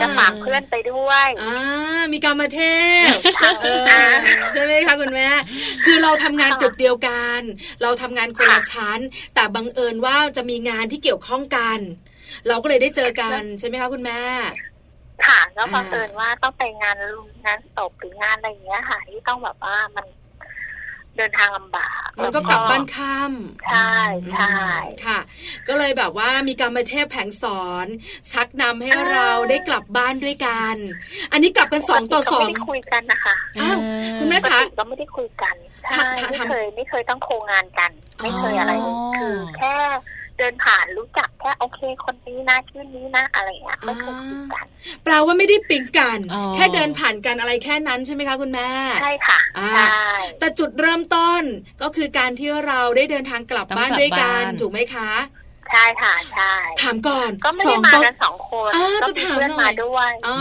[0.00, 2.60] จะฝากเพื่อนไปด้วยอ่ามีกรรมเท
[3.06, 3.08] พ
[4.52, 5.30] ใช่ไหมคะคุณแม่
[5.84, 7.40] คือเราทำงานตึกเดียวกัน
[7.82, 9.00] เราทำงานคนละชั้น
[9.34, 11.78] แต่บังเอิญว่าจะมีงานที่เกี่ยวข้องกัน
[12.48, 14.20] เราก็เลยได้เจอกันใช่ไหมคะคุณแม่
[15.26, 16.96] ค่ะแล้วบังเอิญว่าต้องไปงาน
[17.44, 20.06] งานศพหรืองานอะไรอย่างเงี้ยค่ะที่ต้องแบบว่ามัน
[21.16, 23.94] เดินทางลำบากมันก็กลับบ้านค่ำใช่
[24.32, 24.58] ใช่
[25.06, 25.18] ค่ะ
[25.68, 27.86] ก็เลยแบบว่ามีการมาเทพแผงสอน
[28.32, 30.76] ชักนำให้เราได้กลับบ้านด้วยกัน
[31.32, 33.78] อันนี้กลับกันสองต่อสองไม่ได้คุยกันนะคะอ้าว
[34.18, 35.54] คุณแม่คะก็ไม่ได้คุยกัน
[35.92, 37.90] ใช่ไม่เคยไม่เคยต้องโคงานกัน
[38.22, 38.72] ไม่เคยอะไร
[39.16, 39.74] คือแค่
[40.38, 44.66] เดินผ่านรู้จักแค่โอเคคนนี้นะชื่อนี้นะอะไรเงี้ยไม่เคยปิงกัน
[45.04, 46.18] แปลว่าไม่ได้ปิงกัน
[46.54, 48.70] แค่เดินผ่านกันอะไรแค่นั้นใช่ไหมคะคุณแม่
[49.02, 49.40] ใช่ค่ะ
[49.74, 50.08] ใช่
[50.40, 51.42] แต่จุดเริ่มต้น
[51.82, 55.10] ก็คือการที่เราได้เดินทางกลับบ้านด้วยกันถูกไหมคะ
[55.72, 58.70] ใช่ค่ะใช่ถามก่อนก็ไม่ได้มากันสองคน
[59.02, 60.36] ก็มีเพื่อนมาด้วยอ๋อ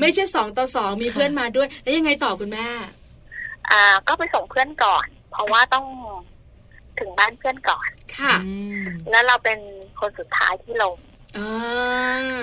[0.00, 2.68] ไม่ใช่สองต่อสองมีเพื่อนมาด้วย แล้วยังไงต่อคุณแม่
[3.70, 5.86] อ่าก็ไปส่งเพื่อนก่อน เพราะว่าต้อง
[7.00, 8.34] ถึงบ้านเพื่อนก่อน ค่ะ
[9.10, 9.58] แล้วเราเป็น
[10.00, 10.96] คนสุดท้ายที่ลง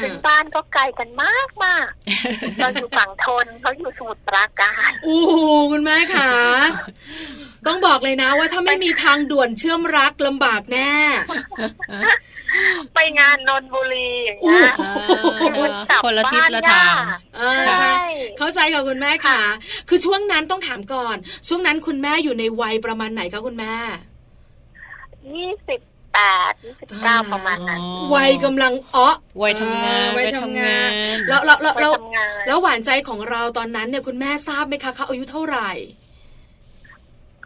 [0.03, 1.87] ถึงบ้านก็ไกลกันมากมาก
[2.61, 5.17] เราอยู่ฝั่งทนเขาอยู่สมุทรปราการโอ้
[5.71, 6.29] คุณแม่ค่ะ
[7.67, 10.93] ต้องบอกเลยนะว่าถ้าไม่มีทางด่วนเชื่อมรักลำบากแน่
[12.93, 14.73] ไปงานนนบุรีอย่างเงี้ย
[16.05, 16.93] คนละทิศละทาง
[17.79, 17.97] ใช่
[18.37, 19.39] เข้าใจกับคุณแม่ค่ะ
[19.89, 23.75] คือช่วงนั้นต้องถามก่อน ช่วงนั้นคุณแม่อยู่ในวัยประมาณไหนคะคุณแม่
[25.31, 25.79] ยี่สิบ
[26.13, 26.19] แป
[26.51, 27.81] ดยี่สิบเก้าประมาณนั้น
[28.15, 29.09] วัยกำลังอ้อ
[29.41, 30.89] วัยทำงานวัยทำงาน
[31.29, 31.73] แล้วแล้วแล้ว
[32.47, 35.71] แล้วหวานใจของเราตอนนั้นเนี่ยคุณแม่ทราบไหมคะเขาอายุเท่าไหร่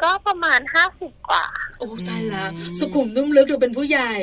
[0.04, 1.46] ก็ประมาณห้าสิบกว่า
[1.78, 4.14] โอ้ตายแล้วสุขุมนุ่มลึกดูเป็นผู้ใหญ่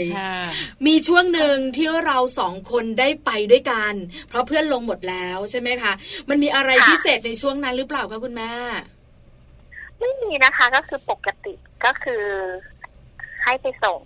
[0.86, 3.94] มีช่วงหนึ่งที่เราสองคนได้ไปด้วยกัน
[4.28, 5.92] เพราะเพื่อนลงหมดแล้วใช่ไหมคะ
[6.28, 8.50] มันมีอะไรพิเศษในช่วงนั้นหรือเปล่าคะคุณแม่
[9.98, 12.24] ไม่มีนะคะ ก็คือปกติก็คือ
[13.44, 14.00] ให้ไปส่ง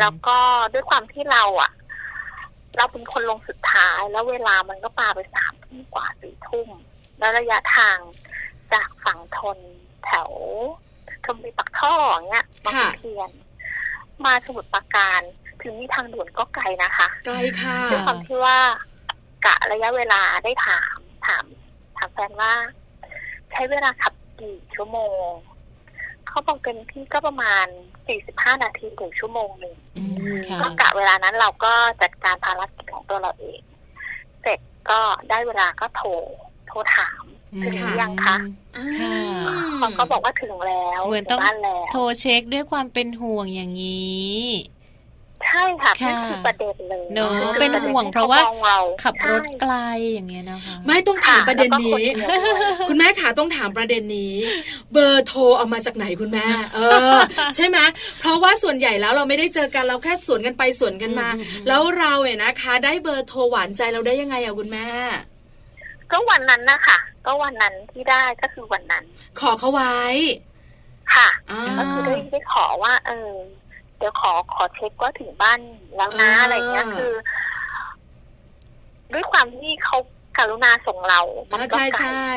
[0.00, 0.38] แล้วก็
[0.72, 1.72] ด้วยความที่เราอะ
[2.76, 6.68] เราเป็นคนลงสุดท้าย แล้วเวลามันก็ปาไปสามทุ่มกว่าสี่ทุ่ม
[7.18, 7.98] แล้วระยะทาง
[8.72, 9.58] จากฝั่งทน
[10.04, 10.30] แถว
[11.24, 13.30] ชมบุรีปักท่ออย่างเงี้ยมาเทียน
[14.24, 15.20] มาสมุทรปราการ
[15.62, 18.58] ถึงมีทางด่วนก็ไกลนะคะไกลค่ะด้วยความที่ว่า
[19.46, 21.44] กะระยะเวลาได้ถามถาม
[21.96, 22.52] ถามแฟนว่า
[23.52, 25.26] ใช้เวลาขับกี่ชั่วโมง
[26.26, 27.66] เขาบอกเต็มที่ก็ประมาณ
[28.06, 29.74] สี่สิบห้านาทีถึงชั่วโมงหนึ่ง
[30.62, 33.60] ก็กะเวลานั้นเราก็จัดการภารกิจของตัวเราเอง
[34.42, 34.58] เสร็จ
[34.90, 36.08] ก็ได้เวลาก็โทร
[36.68, 37.22] โทรถาม
[37.62, 38.36] ถึงยังคะ
[39.78, 41.40] เขาก็บอกว่าถึงแล้วเหมือนต้อง
[41.92, 44.42] โทรเช็คด้วยความเป็นห่วงอย่างนี้
[45.46, 48.40] ใช่ค่ะนั่นคือประเด็นเลยเนอะเป็นห่วงเพราะว่า
[49.02, 49.74] ขับรถไกล
[50.12, 52.02] อย่างเงี้ยนะคะไม่ต้องถามประเด็นนี้
[52.88, 54.34] คุณแม่ขาต้องถามประเด็นนี้
[54.92, 56.78] เบอร์โทรเอามาจากไหนคุณแม่ เอ
[57.12, 57.16] อ
[57.56, 57.78] ใช่ไหม
[58.20, 61.28] เพราะว่าส่วนใหญ่แล้วเราไม่ได้เจอกันเราแค่สวนกันไปสวนกันมา
[61.68, 64.88] แล้วเราเนี่ยนะคะ ได้เบอร์โทรหวานใจเราได้ยังไงอะคุณแม่
[66.12, 69.04] ก็วันนั้นนะคะก็วันนั้นที่ได้ก็คือวันนั้น
[69.40, 69.96] ขอเขาไว้
[71.14, 71.28] ค่ะ
[71.78, 73.30] ก็คือได้ได้ขอว่า เออ
[73.98, 75.58] เดี๋ยวขอขอเช็คว่าถึงบ้าน
[75.96, 77.12] แล้วนะอะไรเงี้ยคือ
[79.12, 79.98] ด้วยความที่เขา
[80.38, 81.20] การุณาส่งเรา
[81.72, 82.28] ใช่ใช่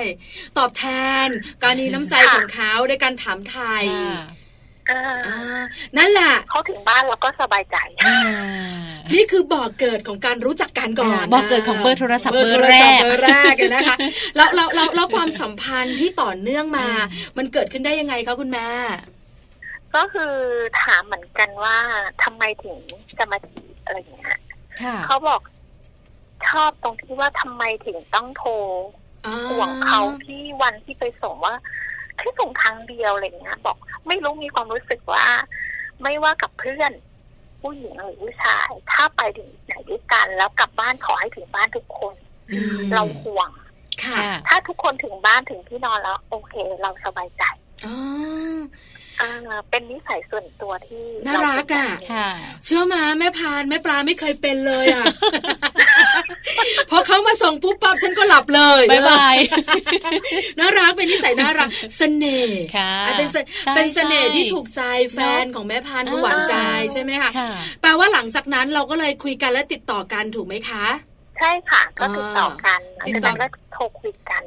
[0.57, 0.83] ตอบแท
[1.25, 1.27] น
[1.63, 3.83] การนี้น้ำใจของเขาด้วยการถามไทย
[5.97, 7.77] นั่นแหละเขาถึงบ้านเราก็สบายใจ
[9.13, 13.95] นี่คือบ่อกเกิดของการรู้จักกันก่อนบ่อกเกิดของเบอร์โทรศัพท์เบอร์แรกเบอร์แรกนะคะ
[14.35, 16.87] แล้วแล้วแล้วความสัมพันธ์ที่ต่อเนื่องมา
[17.37, 18.67] มันเกิดขึ้นได้ยังไงคะคุณแม่
[19.95, 20.33] ก็คือ
[20.81, 21.77] ถามเหมือนกันว่า
[22.23, 22.77] ทำไมถึง
[23.17, 24.37] จะมาจีบอะไรอย่างเงี้ย
[25.05, 25.41] เขาบอก
[26.49, 28.51] ชอบตรงที่ว่าทำไมถึงต้องโทร
[29.49, 31.55] ห่วงเขาที่วันที่ไปส่งว่า
[32.17, 35.25] แค่ส่งครั้งเดียวอะไรเงี้ย บอกไม่รู้มีความรู้สึกว่า
[36.01, 36.91] ไม่ว่ากับเพื่อน
[37.61, 42.15] ผู้หญิงหรือผู้ชาย ถ้าไปถึงไหนด้วยกัน แล้วกลับบ้านขอให้ถึงบ้านทุกคน
[42.93, 43.49] เราห่วง
[44.47, 47.43] ถ้าทุกคนถึงบ้านถึงที่นอนแล้ว โอเค เราสบายใจ
[49.69, 51.87] เป็นนิสัยส่วนตัวที่น่ารักอะ
[52.65, 55.03] เชื่อมาแม่พานแม่ปลาไม่เคยเป็นเลยอะ
[56.89, 59.35] พอเขามาส่งปุ๊บปั๊บฉันก็หลับเลยบายบาย
[60.59, 62.61] น่ารักเป็นนิสัยน่ารักเสน่ห์
[63.17, 63.27] เป็น
[63.75, 64.81] เป็นเสน่ห์ที่ถูกใจ
[65.13, 66.55] แฟนของแม่พานหวานใจ
[66.93, 67.31] ใช่ไหมคะ
[67.81, 70.85] แปลว่าหลังจากนั้นเราก็เลยคุยกันและติดต่อกันถูกไหมคะ
[71.39, 74.43] ใช่ค่ะ ก็ติดต่อกันติดต่อก็โทรคุยกัน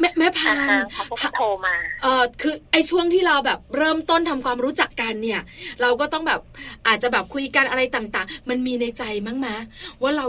[0.00, 5.40] แม่แม่พานเขาก็โทรมาเออคือไอ้ช่วงที่เราแบบเริ่มต้นทำความรู้จักกันเนี่ย
[5.80, 6.40] เราก็ต้องแบบ
[6.86, 9.56] อาจจะแบบคุยกันอะไรต่างๆ มันมีในใจมั้งมะ
[10.02, 10.26] ว่าเรา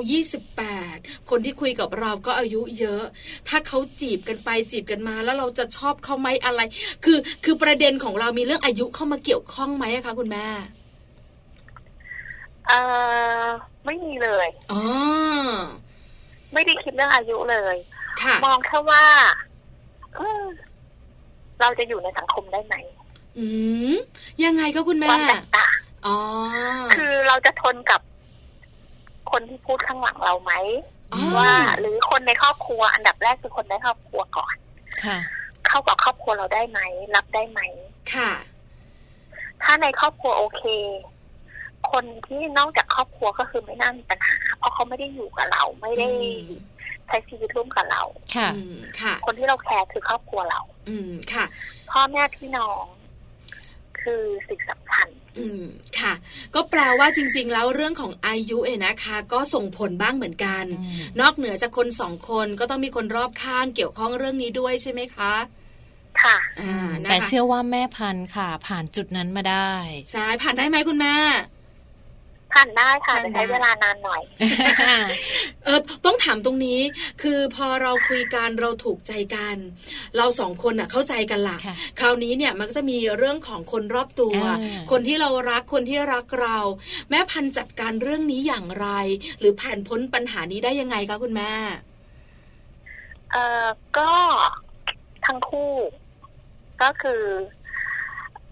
[0.63, 3.03] 28 คนที่คุยกับเราก็อายุเยอะ
[3.47, 6.62] ถ้าเขาจีบกันไปจีบกันมา แล้วเราจะชอบเขาไหมอะไร
[7.05, 10.47] คือคือประเด็นของเรามีเรื่องอายุเข้ามาเกี่ยวข้องไหมคะคุณแม่
[12.67, 12.71] เอ
[13.43, 13.47] อ
[13.85, 14.83] ไม่มีเลยอ๋อ
[16.53, 17.75] ไม่ได้คิดเรื่องอายุเลย
[18.45, 19.03] มองแค่ว่า
[21.62, 22.75] เราจะอยู่ในสังคมได้ไหม
[23.38, 23.45] อื
[23.91, 23.93] ม
[24.45, 26.17] ยังไงก็คุณแม่ความแตกต่างอ๋อ
[26.95, 28.01] คือเราจะทนกับ
[29.31, 30.53] คนที่พูดข้างหลังเราไหม
[31.38, 34.55] ว่าหรือคนในครอบครัว อันดับแรกคือคนในครอบครัวก่อน
[35.05, 35.17] ค่ะ
[35.67, 36.79] เข้ากับครอบครัวเราได้ไหม
[37.15, 37.59] รับได้ไหม
[38.13, 38.31] ค่ะ
[39.63, 40.63] ถ้าในครอบครัวโอเค
[41.91, 46.09] คนที่นอกจากครอบครัวก็คือไม่น่ามีปัญหาเพราะเขาไม่ได้อยู่กับเราไม่ได้
[47.07, 48.03] ใช้ชีวิตร่วมกับเรา
[48.35, 48.49] ค่ะ
[49.01, 51.45] ค่ะ คนที่เราแคร์คือครอบครัวเรา อืมค่ะ
[51.91, 52.83] พ่อแม่พี่น้อง
[54.01, 55.63] คือสิ่งสำคัญอืม
[55.99, 56.13] ค่ะ
[56.55, 60.65] ก็แปลว่าจริง ๆ แล้วเรื่องของอายุเองนะคะ ก็ส่งผลบ้างเหมือนกัน
[61.21, 65.33] นอกเหนือจากคนสองคนก็ต้องมีคนรอบข้างเกี่ยวข้องเรื่องนี้ด้วยใช่ไหมคะ
[66.23, 66.75] ค่ะอ่า
[67.09, 69.71] แต่เชื่อว่าแม่พันธุ์ค่ะ ผ่านจุดนั้นมาได้
[70.11, 71.15] ใช่ ผ่านได้ไหมคุณแม่
[72.53, 74.21] ผ่านได้ค่ะแต่ใช้เวลานานหน่อย
[75.65, 76.79] เออต้องถามตรงนี้
[77.21, 79.55] คือพอเราคุยกันเราถูกใจกัน
[80.17, 81.57] เราสองคนอะเข้าใจกันละ
[81.99, 84.39] คราวนี้เนี่ยมันก็จะมีเรื่องของคนรอบตัว
[84.91, 86.57] คนที่เรารักคนที่รักเรา
[87.09, 88.88] แม่พันจัดการเรื่องนี้อย่างไร
[89.39, 91.53] หรือผ่านพ้นปัญหานี้ได้ยังไงคะคุณแม่
[93.31, 93.65] เออ
[93.97, 94.12] ก็
[95.25, 95.71] ทั้งคู่
[96.81, 97.23] ก็คือ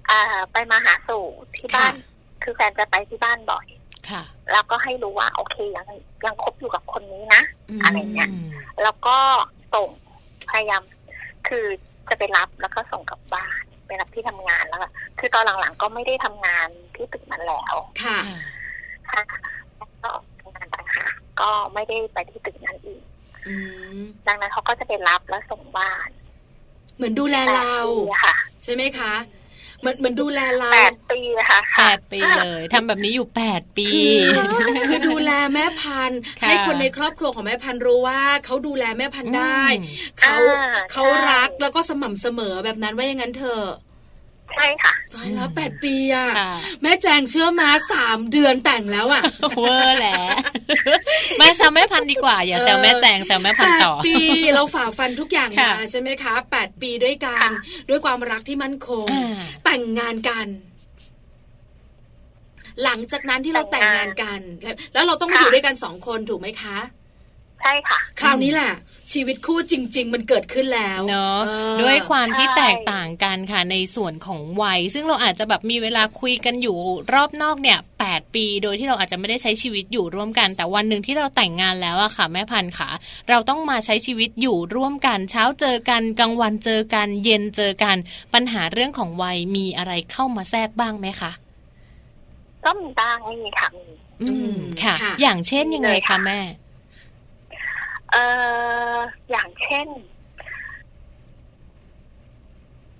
[0.09, 1.25] อ่าไปมาหาสู่
[1.57, 1.93] ที่บ้าน
[2.43, 3.76] คือแฟนจะไปที่บ้านบ่อยค่ะ
[4.51, 5.87] แล้วก็ให้รู้ว่าโอเคยัง
[6.25, 7.41] ยังคบอยู่กับคนนี้นะ
[7.83, 8.29] อะไรเงี้ย
[8.83, 9.17] แล้วก็
[9.73, 9.89] ส่ง
[10.49, 10.81] พยายาม
[11.47, 11.65] คือ
[12.09, 14.81] จะไปรับแล้วก็ส่งกลับบ้านไปรับที่ทำงานแล้ว
[15.19, 18.19] คือตอนหลังๆก็ไม่ได้ทำงานที่ตึกนั้นแล้วค่ะ
[19.11, 19.21] ค่ะ
[20.03, 20.09] ก็
[20.41, 23.01] ทำงานต่างหากก็ไม่ได้ไปที่ตึกนั้นอีก
[24.27, 26.09] ดังนั้นเขาก็จะไปรับแล้วส่งบ้าน
[26.95, 27.73] เหมือนดูแลเรา
[28.23, 29.13] ค่ะ ใช่ไหมคะ
[29.81, 31.19] เหมือนเหมือนดูแลเราแปดปี
[31.49, 33.87] ค่ะแปดปีเลยทำแบบนี้อยู่แปดปี
[34.87, 39.61] คือดูแลแม่พันธุ์ให้คนในครอบครัวของแม่พันธุ์รู้ว่าเขาดูแลแม่พันธุ์ได้
[40.19, 40.35] เขา
[40.91, 43.65] เขารักแล้วก็สม่ำเสมอแบบนั้นว่าอย่างนั้นเถอะ
[44.57, 46.25] ใช่ค่ะตายแล้วแปดปีอะ
[46.81, 49.23] แม่แจงเชื่อมาสามเดือนแต่งแล้วอะ
[49.57, 50.21] เวอร์แหละ
[51.37, 54.15] แม่แซวแม่พันดีกว่า อย่าแซวแม่แจงแซวแม่พันต่อปี
[54.53, 57.49] เราฝ่าฟันทุกอย่างมาใช่ไหมคะแปดปีด้วยกัน
[57.89, 59.05] ด้วยความรักที่มั่นคง
[59.65, 60.47] แต่งงานกัน
[62.83, 64.39] หลังจากนั้นที่เราแต่งงานกัน
[64.93, 66.77] แล้วเราต้องมาอยู่ด้วยกันสองคนถูกไหมคะ
[67.61, 68.71] ใช่ค่ะ คราวนี้แหละ
[69.13, 71.39] ชีวิตคู่จริง ๆ มันเกิดขึ้นแล้วเนาะ
[71.81, 76.77] ด้วยความที่แตกต่างกันค่ะในส่วนของวัย ซึ่งเราอาจจะแบบมีเวลาคุยกันอยู่
[77.13, 82.89] รอบนอกเนี่ยแปดปี โดยที่เราอาจจะไม่ได้ใช้ชีวิตอยู่ร่วมกัน แต่วันหนึ่งที่เราแต่งงานแล้วอะค่ะ แม่พันธุ์ค่ะ
[83.29, 87.97] เราต้องมาใช้ชีวิตอยู่ร่วมกัน เช้าเจอกันกลางวันเจอกัน เย็นเจอกัน
[88.33, 91.31] ปัญหาเรื่องของวัยมีอะไรเข้ามาแทรกบ้างไหมคะ
[92.65, 93.83] ก็มีบ้างไม่มีค่ะมี
[94.21, 96.39] อืมค่ะ อย่างเช่นยังไงคะแม่
[98.11, 98.17] เอ
[98.93, 98.95] อ
[99.29, 99.87] อย่างเช่น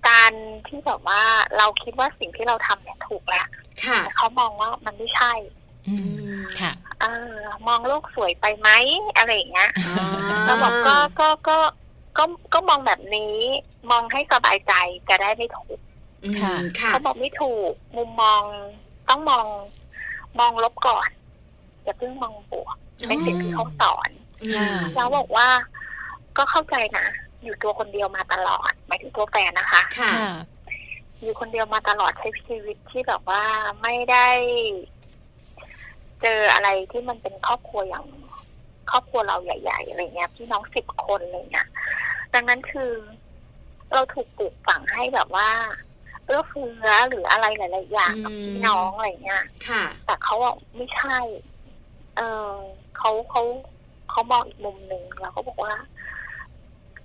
[0.07, 0.31] การ
[0.67, 1.21] ที่แบบว่า
[1.57, 3.47] เราคิดว่าสิ่งที่เราทำเนี่ยถูกแล้ว
[3.85, 5.33] ค่ะเขามองว่ามันไม่ใช่
[5.87, 5.95] อื
[6.35, 7.37] มค่ะเออ
[7.67, 8.69] มองโลกสวยไปไหม
[9.17, 9.71] อะไรอย่างเงี้ย
[10.45, 11.57] เราบอกก็ก็ก็
[12.17, 13.35] ก็ก็มองแบบนี้
[13.91, 14.73] มองให้สบายใจ
[15.09, 15.79] จะได้ไม่ถูก
[16.41, 16.55] ค่ะ
[16.87, 18.41] เขาบอกไม่ถูก มุมมอง
[19.09, 19.45] ต้องมอง
[20.39, 21.09] มองลบก่อน
[21.83, 22.75] อย่าเพิ่งมองบวก
[23.07, 24.09] ในสิ่งที่เขาสอน
[24.95, 25.47] แล้วบอกว่า
[26.37, 27.07] ก็เข้าใจนะ
[27.43, 30.11] อยู่ตัวคนเดียวมาตลอดหมายถึงตัวแฟนนะคะค่ะ
[31.21, 33.43] อยู่คนเดียวมาตลอดใช้ชีวิตที่แบบว่า
[33.81, 34.27] ไม่ได้
[36.21, 38.05] เจออะไรที่มันเป็นครอบครัวอย่าง
[38.91, 41.67] ครอบครัวเราใหญ่ๆอะไรเงี้ยพี่น้องสิบคนอะไรเงี้ย
[42.33, 42.91] ดังนั้นคือ
[43.93, 45.49] เราถูกปลูกฝังให้แบบว่า
[46.25, 51.17] เอื้อเฟื้อหรืออะไรหลายๆอย่างกับพี่น้องอะไรเงี้ยค่ะแต่เขาบอกไม่ใช่
[52.15, 52.53] เออ
[52.97, 53.43] เขาเขา
[54.17, 55.73] เขามองอีกมุมหนึ่งเราก็บอกว่า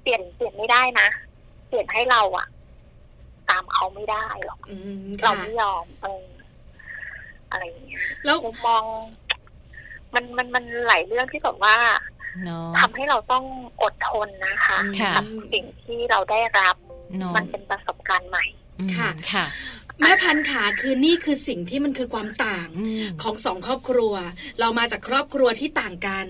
[0.02, 1.08] เปลี่ยนเปลี่ยนไม่ได้นะ
[1.68, 2.46] เปลี่ยนให้เราอะ
[3.50, 4.60] ตามเขาไม่ได้หรอก
[5.22, 6.26] เราไม่ยอมเออ
[7.50, 8.36] อะไรอย่างเงี้ยแล้ว
[8.66, 8.84] มอง
[10.14, 11.76] มันมันมันหลายเรื่องที่แบบว่า
[12.78, 13.44] ทำให้เราต้อง
[13.82, 14.78] อดทนนะคะ
[15.16, 16.76] กับสิ่งที่เราได้รับ
[17.36, 18.44] มันเป็นประสบการณ์ใหม่
[18.96, 19.44] ค่ะค่ะ
[20.03, 22.68] แม่พันขาคือนี่คือสิ่งที่มันคือความต่าง
[23.22, 24.14] ของสองครอบครัว
[24.61, 26.26] เรามาจากครอบครัวที่ต่างกัน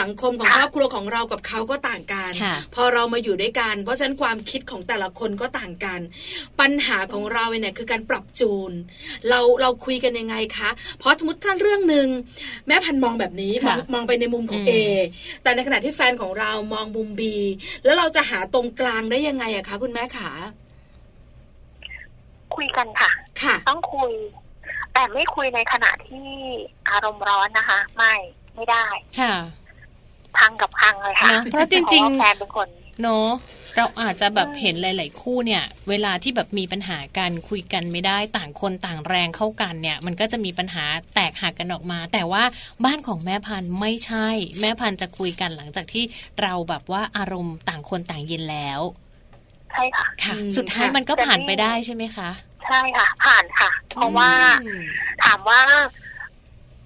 [0.00, 2.32] สังคมของครอบครัวของเรากับเขาก็ต่างกัน
[2.74, 6.00] พอเรามาอยู่ด้วยกัน เพราะฉะนั้นความคิดของแต่ละคนก็ต่างกัน
[6.60, 8.72] ปัญหาของเราเนี่ยคือการปรับจูน
[9.28, 12.08] เราเราคุยกันยังไงคะ เพราะสมมติท่านเรื่องหนึ่ง
[12.66, 14.72] แม่พันมองแบบนี้มองมองไปในมุมของเอ
[15.42, 17.36] แต่ในขณะที่แฟนของเรามองมุมบี
[17.84, 20.30] แล้วเราจะหาตรงกลางได้ยังไงอะคะคุณแม่ขา
[22.56, 23.10] คุยกันค่ะ
[23.42, 24.12] ค่ะ ต้องคุย
[24.92, 26.28] แต่ไม่คุยในขณะที่
[26.90, 28.14] อารมณ์ร้อนนะคะ ไม่
[28.54, 28.86] ไม่ได้
[29.20, 29.34] ค่ะ
[30.38, 32.68] พังกับพังเลยค่ะเพราะจริงๆแฟนเป็นคน
[33.02, 33.28] เนาะ
[33.76, 40.84] เราอาจจะแบบเห็นหลาย ๆ คู่เนี่ย เวลาที่แบบมีปัญหากันคุยกันไม่ได้ต่างคนต่างแรงเข้ากันเนี่ย มันก็จะมีปัญหา
[41.14, 42.44] แตกหักกันออกมา แต่ว่า
[42.84, 44.28] บ้านของแม่พันธุ์ไม่ใช่
[44.60, 46.04] แม่พันธุ์จะคุยกันหลังจากที่
[46.42, 48.80] เราแบบว่าอารมณ์ต่างคนต่างเย็นแล้ว
[49.72, 52.28] ใช่ค่ะค่ะ สุดท้ายมันก็ผ่านไปได้ใช่ไหมคะ
[52.66, 54.30] ใช่ค่ะ ผ่านค่ะ เพราะว่า
[55.24, 55.60] ถามว่า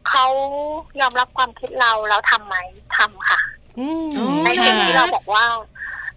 [0.09, 0.27] เขา
[1.01, 2.57] ยอมรับความคิดเราแล้วทำไหม
[2.97, 3.41] ทำค่ะ
[4.45, 5.45] ในสิ่งที่เราบอกว่า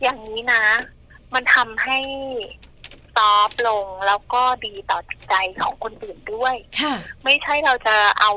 [0.01, 0.63] อย่างนี้นะ
[1.34, 1.99] มันทำให้
[3.16, 8.32] ซอฟลงแล้วก็ดีต่อจิตใจของคนอื่นด้วยค่ะไม่ใช่เราจะเอา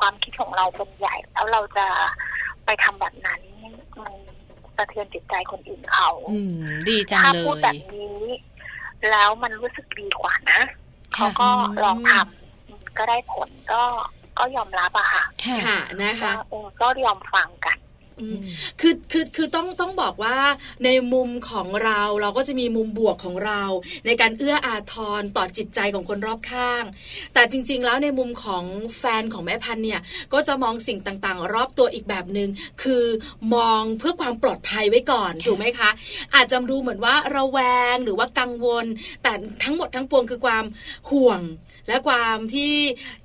[0.00, 1.86] ความคิดของเราเป็นใหญ่ แล้วเราจะ
[2.64, 3.55] ไปทำแบบนั้นมัน
[4.76, 6.40] สะเทือนจิตใจคนอื่นเขาอื
[6.88, 8.22] ดีจังเลยถ้าพูดแบบนี้
[9.10, 10.60] แล้วมันรู้สึกดีกว่านะ
[11.14, 11.48] เขาก็
[11.84, 13.82] ลองทำก็ได้ผลก็
[14.38, 15.24] ก็ยอมรับอะค่ะ
[15.66, 16.32] ค่ะนะคะ
[16.80, 17.76] ก็ยอมฟังกัน
[18.80, 20.38] คือคือคือต้องต้องบอกว่า
[20.84, 23.62] ในมุมของเราเราก็จะมีมุมบวกของเรา
[24.06, 26.84] ในการเอื้ออาทรต่อจิตใจของคนรอบข้าง
[27.34, 28.64] แต่จริง ๆ แล้วในมุมของ
[28.98, 30.00] แฟนของแม่พันธุ์เนี่ย
[30.32, 32.50] ก็จะมองสิ่งต่างๆ รอบตัวอีกแบบหนึง่ง
[32.82, 33.04] คือ
[33.54, 35.90] มองเพื่อความปลอดภัยไว้ก่อนถูกไหมคะ
[36.34, 37.58] อาจจะดูเหมือนว่าระแว
[37.94, 38.86] งหรือว่ากังวล
[39.22, 40.64] แต่ทั้งหมดทั้งปวงคือความ
[41.10, 41.40] ห่วง
[41.88, 42.74] และความที่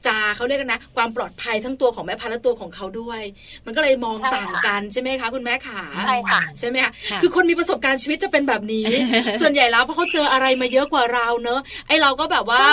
[0.06, 3.22] จะเขาเรียกกันนะ ความปลอดภัยทั้งตัวของแม่พันธุ์และตัวของเขาด้วย
[3.66, 6.92] มันก็เลยมองต่างกันใช่ไหมคะคุณแม่ขาใช่ค่ะใช่ไหมคะ
[7.22, 8.86] คือคนมีประสบการณ์ชีวิตจะเป็นแบบนี้
[9.42, 12.64] ส่วนใหญ่แล้วเพราะเขาเจออะไรมาเยอะกว่าเราเนอะไอเราก็แบบว่า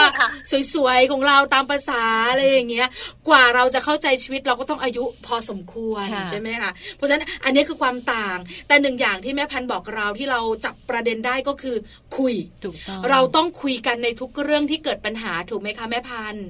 [0.74, 2.89] สวยๆของเราตามภาษาอะไรอย่างเงี้ย
[3.28, 11.76] กว่าเราจะเข้าใจชีวิตเราก็ต้องอายุพอสมควรใช่ไหมคะเพราะฉะนั้นอันนี้คือความต่าง แต่หนึ่งอย่างที่แม่พันธุ์บอกเราที่เราจับประเด็นได้ก็คือ
[12.16, 12.34] คุย
[12.64, 16.49] ถูกต้องเราต้องคุยกันในทุกเรื่องที่เกิดปัญหาถูกไหมคะแม่พันธุ์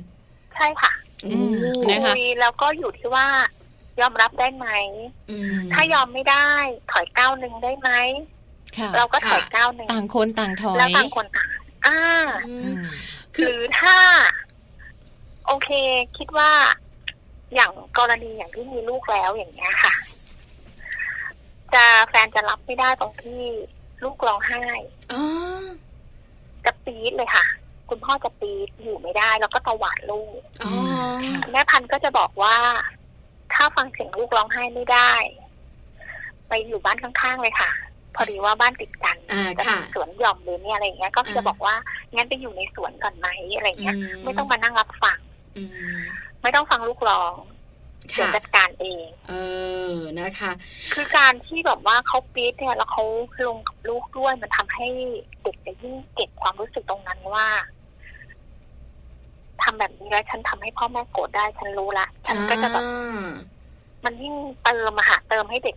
[0.56, 0.92] ใช่ค่ะ
[1.84, 3.26] คุยแล้วก็อยู่ที่ว่า
[4.00, 4.68] ยอมรับได้ไหม
[5.72, 6.48] ถ้ายอมไม่ได้
[6.92, 7.90] ถอยก้าวหนึ่งได้ไหม
[8.96, 11.48] เราก็ถอยก้าวหนึ่งต่างคนต่างถอยแล้วต่างคนต่าง
[11.86, 12.00] อ่า
[13.36, 13.96] คือถ้า
[15.46, 15.70] โอเค
[16.18, 16.50] คิดว่า
[17.54, 19.94] อย่างกรณีอย่างที่มีลูกแล้วอย่างเงี้ยค่ะ
[21.74, 23.42] จะแฟนจะรับไม่ได้ตรงที่
[24.04, 24.64] ลูกร้องไห้
[26.64, 27.44] จะปี๊ดเลยค่ะ
[27.90, 30.40] คุณพ่อจะปีดอยู่ไม่ได้ แล้วก็ตวาดลูก
[31.52, 32.56] แม่พันธุ์ก็จะบอกว่า
[33.54, 35.12] ถ้าฟังเสียงลูกร้องไห้ไม่ได้
[36.48, 37.70] ไปอยู่บ้านข้างๆเลยค่ะ
[38.14, 39.16] พอดีว่าบ้านติดกัน
[39.58, 41.74] จะมีสวนหย่อมหรือเนี่ยอะไรเงี้ย ก็จะบอกว่า
[42.14, 45.18] งั้นไปอยู่ในสวนก่อนไหมอะไรเงี้ย ไม่ต้องมานั่งรับฟัง
[46.42, 47.34] ไม่ต้องฟังลูกร้อง
[48.14, 49.34] เดี๋ยวจัดการเอง เอ
[49.92, 50.52] อนะคะ
[50.94, 53.04] คือการที่แบบว่าเขาปี๊ดเนี่ยแล้วเขา
[53.46, 54.88] ลงกับลูกด้วยมันทำให้
[55.42, 57.46] เด็กจะยิ่งเก็บความรู้สึกตรงนั้นว่า
[59.68, 62.84] ทำแบบนี้แล้วฉันทำให้พ่อแม่โกรธได้ฉันรู้ละฉันก็จะแบบ
[64.04, 65.76] มันยิ่งเติมอะค่ะเติมให้เด็ก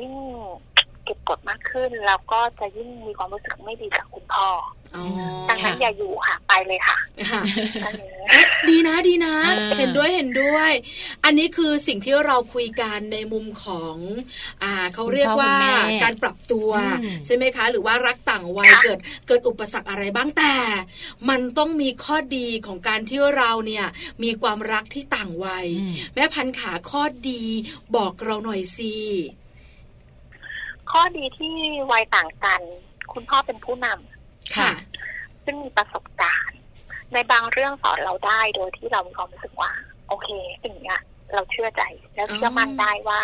[0.00, 0.14] ยิ่ง
[1.04, 4.48] เก็บกดมากขึ้น แล้วก็จะยิ่งมีความรู้สึกไม่ดีกับคุณพ่อ
[5.48, 6.96] ดังนั้นอย่าอยู่ค่ะ ไปเลยค่ะ
[8.68, 9.34] ดีนะดีนะ
[9.78, 10.70] เห็นด้วยเห็นด้วย
[11.24, 13.96] อันนี้คือสิ่งที่เราคุยกันในมุมของ
[14.62, 15.54] อ่าเขาเรียกว่า
[16.02, 16.70] การปรับตัว
[17.26, 20.54] ใช่ไหมคะ หรือว่ารักต่างวัยเกิดเกิดอุปสรรคอะไรบ้างแต่
[21.28, 23.86] มันต้องมีข้อดีของการที่เราเนี่ย
[24.22, 25.66] มีความรักที่ต่างวัย
[26.14, 27.42] แม่พันขาข้อดี
[27.96, 28.94] บอกเราหน่อยสิ
[30.90, 31.54] ข้อดีที่
[31.92, 32.60] วัยต่างกัน
[33.12, 34.11] คุณพ่อเป็นผู้นำ
[34.56, 34.70] ค่ะ
[35.44, 36.58] ซึ่งมีประสบการณ์
[37.14, 39.70] ในบางเรื่องสอนเราได้โดยที่เรามีความรู้สึกว่า
[40.08, 40.28] โอเค
[40.64, 40.96] สิ่งนี้
[41.34, 41.82] เราเชื่อใจ
[42.14, 43.20] แล้วเชื่อมั่นได้ว่า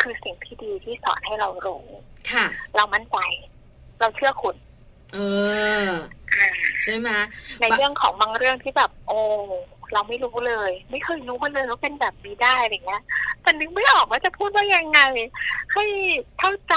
[0.00, 1.84] คือสิ่งที่ดีที่สอนให้เรารู้
[2.32, 2.46] ค่ะ
[2.76, 3.18] เรามั่นใจ
[4.00, 4.56] เราเชื่อคุณ
[5.14, 5.18] เอ
[5.88, 5.90] อ
[6.82, 7.10] ใช่ไหม
[7.60, 9.18] ในเรื่องของบางเรื่องที่แบบโอ้
[9.92, 13.02] เราไม่รู้เลย ไม่เคยรู้มาเลยว่าเป็นแบบนี้ได้อะไรเงี้ย
[13.42, 15.00] แต่นึกไม่ออกว่าจะพูดว่ายังไง
[15.72, 15.84] ให้
[16.38, 16.74] เข้าใจ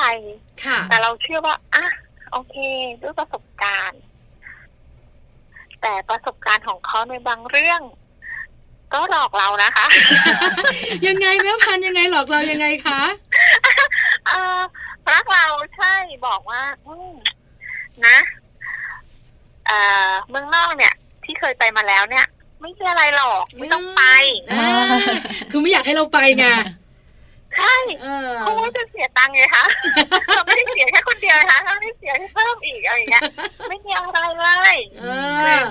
[0.89, 1.85] แต่เราเชื่อว่าอะ
[2.31, 2.55] โอเค
[3.01, 4.01] ด้วยประสบการณ์
[5.81, 7.81] แต่ประสบการณ์ของเขาในบางเรื่อง
[8.93, 9.87] ก็หลอกเรานะคะ
[11.07, 13.01] ยังไงแม่พันยังไงหลอกเรายังไงคะ
[14.27, 14.59] เออ
[15.11, 15.45] รักเรา
[15.77, 15.93] ใช่
[16.27, 16.95] บอกว่าอื
[18.07, 18.17] นะ
[19.67, 19.79] เอ่
[20.09, 22.25] อเมืองนอกเนี่ย ที่เคยไปมาแล้วเนี่ย
[22.61, 24.03] ไม่ใช่อะไรหรอกไม่ต้องไป
[25.51, 26.45] คือไม่อยากให้เราไปไง
[27.57, 27.75] ใช่
[28.41, 29.65] เพราะว่าจะเสียตังค์ไงคะ
[30.35, 33.23] เราไม่ได้เสียแค่คนเดียวนะคะเราไม่เสียเพิ่มอีกอะไรอย่างเงี้ย
[33.69, 34.75] ไม่มีอะไรเลย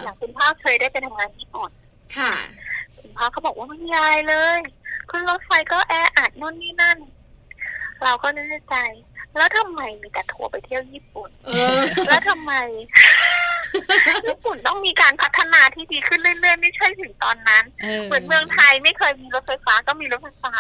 [0.03, 1.71] อย่างคุณพ่อเคยได้ไปทำงานที่ปุ่น
[2.17, 2.33] ค่ะ
[2.99, 4.59] คุณพ่อเขาบอกว่าไม่มีอะไรเลย
[5.09, 6.99] ขึ้นรถไฟก็แออัดนู่นนี่นั่น
[8.05, 8.77] เราก็นึกในใจ
[9.37, 11.31] แล้วทำไมมีแต่ทัวร์ไปเที่ยวญี่ปุ่น
[12.09, 12.53] แล้วทำไม
[14.27, 17.65] ญี่ปุ่นต้องมีการพัฒนาที่ดีขึ้นเรื่อยๆ ไม่ใช่ถึงตอนนั้น
[18.07, 20.53] เหมือนเมืองไทยไม่เคยมีรถไฟฟ้าก็มีรถไฟฟ้า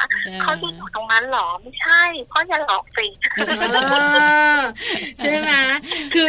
[0.43, 3.07] เขาดูตรงนั้นหรอ ไม่ใช่เพราะจะหลอกสิ
[5.19, 5.53] ใช่ไหม
[6.15, 6.27] คือ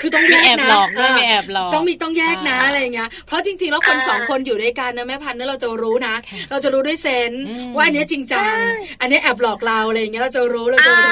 [0.00, 6.14] คือต้องแยกนะไม่แอบหลอกต้องมีต้องแยกนะอะไรเงี้ยเพราะจริงๆ แล้วคนสองคนอยู่ด้วยกันนะแม่พันธุ์เราจะรู้นะ
[6.50, 7.32] เราจะรู้ด้วยเซน
[7.74, 8.54] ว่าอันนี้จริงจัง
[9.00, 11.07] อันนี้แอบหลอกเราอะไรเงี้ยเราจะรู้เราจะรู้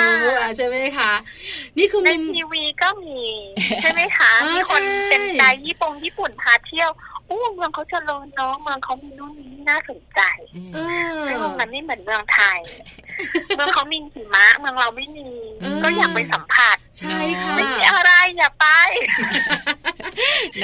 [0.57, 1.13] ใช่ไหมคะ
[1.79, 3.21] นี่คือในทีวีก็มี
[3.83, 6.91] ใช่ไหมคะมีคนเป็นใจญี่ปุ่งญี่ปุ่นพาเที่ยว
[7.27, 10.21] โอ้เมืองเขาจะริญน้องเมืองเขามีนู่นนี่น่าสนใจ
[11.27, 12.61] ซึ่งมันไม่เหมือนเมืองไทย
[13.57, 15.29] เมืองเขามีหิมะเมืองเราไม่มี
[15.83, 18.67] ก็อยากไปสัมผัส ใช่ค่ะไม่มีอะไรอย่าไป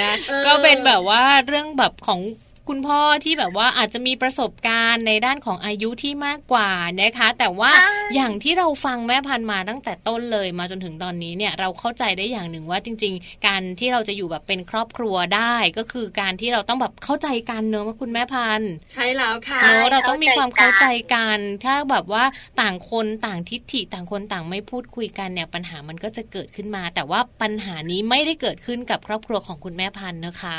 [0.00, 0.10] นะ
[0.46, 2.20] ก็เป็นแบบว่าเรื่องแบบของ
[2.68, 6.70] คุณพ่อที่แบบว่าอาจจะมีประสบการณ์ในด้านของอายุที่มากกว่า
[7.02, 7.70] นะคะ แต่ว่า
[8.14, 22.24] อย่างที่เราฟังแม่พันธุ์มาตั้งแต่ต้นเลยมาจนถึงตอนนี้เนี่ยเราเข้าใจได้อย่างหนึ่งว่าจริง ๆ การที่เราจะอยู่แบบเป็นครอบครัวได้ก็คือการที่เราต้องแบบเข้าใจกันเนอะว่าคุณแม่พันธุ์ใช่แล้วค่ะเนอะเราต้องมีความเข้าใจกัน ถ้าแบบว่า
[22.60, 30.58] ต่างคนต่างทิฏฐิต่างคนต่างไม่พูดคุยกันเนี่ยปัญหามันก็จะเกิดขึ้นมา แต่ว่าปัญหานี้ไม่ได้เกิดขึ้นกับครอบครัวของคุณแม่พันธุ์นะคะ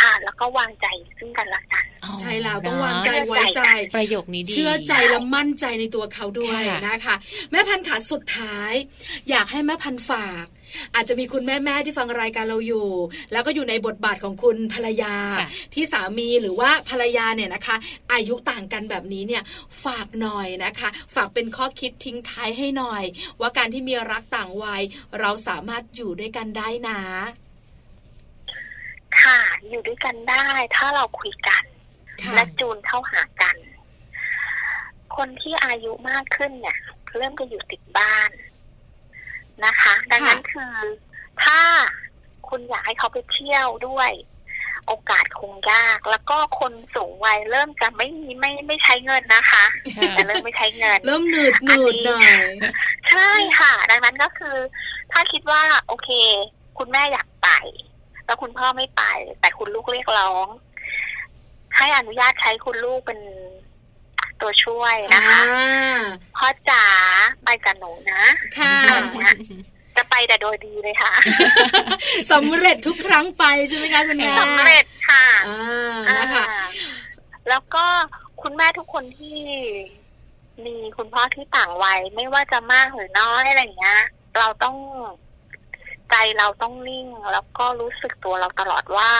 [0.00, 0.86] ค่ะ แล้วก็วางใจ
[1.18, 1.84] ซึ่งกันและกัน
[2.20, 3.60] ใช่แล้วต้องวางใจไว้ใจ
[3.96, 7.14] ประโยคนี้ดีเชื่อใจและมั่นใจในตัวเขาด้วยนะคะ
[7.50, 8.72] แม่พันธุ์ขาสุดท้าย
[9.30, 10.46] อยากให้แม่พันธุ์ฝาก
[10.94, 12.88] อาจจะมีคุณแม่แม่ที่ฟังรายการเราอยู่
[13.32, 15.14] แล้วก็อยู่ในบทบาทของคุณภรรยา
[15.74, 17.76] ที่สามีหรือว่าภรรยาเนี่ยนะคะ
[18.12, 19.42] อายุต่างกันแบบนี้เนี่ย
[19.84, 23.04] ฝากหน่อยนะคะ ฝากเป็นข้อคิดทิ้งท้ายให้หน่อย
[23.40, 24.82] ว่าการที่มีรักต่างวัย
[25.20, 27.00] เราสามารถอยู่ด้วยกันได้นะ
[29.24, 29.38] ค่ะ
[29.68, 30.46] อยู่ด้วยกันได้
[30.76, 31.64] ถ้าเราคุยกัน
[32.34, 33.56] และจูนเข้าหากัน
[35.16, 36.78] คนที่อายุมากขึ้นเนี่ย
[37.16, 38.30] เริ่มจะอยู่ติดบ้าน
[39.64, 40.74] นะคะ ดังนั้นคือ
[41.42, 41.60] ถ้า
[42.48, 44.10] คุณอยากให้เขาไปเที่ยวด้วย
[44.86, 49.64] โอกาสคงยาก แล้วก็คนสูงวัยเริ่มจะไม่มีไม่ไม่ใช้เงินนะคะ
[50.16, 52.32] จะเริ่มไม่ใช้เงิน เริ่มหนืดหนืดหน่อย
[53.10, 54.56] ใช่ค่ะ ดังนั้นก็คือ
[55.12, 56.08] ถ้าคิดว่า โอเค
[56.78, 57.48] คุณแม่อยากไป
[58.26, 59.02] แล้วคุณพ่อไม่ไป
[59.40, 60.46] แต่คุณลูกเรียกร้อง
[61.76, 63.20] ให้อนุญาตใช้คุณลูกเป็น
[64.40, 65.40] ตัวช่วยนะคะ
[66.36, 66.84] พ่อจ๋า
[67.44, 68.24] ไปกับหนูนะ
[68.58, 68.74] ค่ะ
[69.96, 71.12] จะไปแต่โดยดีเลยค่ะ
[72.32, 75.26] สำเร็จทุกครั้งไปใช่ไหมคะคุณแม่สำเร็จค่ะ
[76.18, 76.44] นะคะ
[77.48, 77.84] แล้วก็
[78.42, 79.38] คุณแม่ทุกคนที่
[80.64, 84.00] มีคุณพ่อที่ต่างวัยไม่ว่าจะมากหรือน้อยอะไรอย่างเงี้ย
[84.38, 84.76] เราต้อง
[86.10, 89.10] ใจเราต้องนิ่งแล้วก็รู้สึกตัวเราตลอดว่า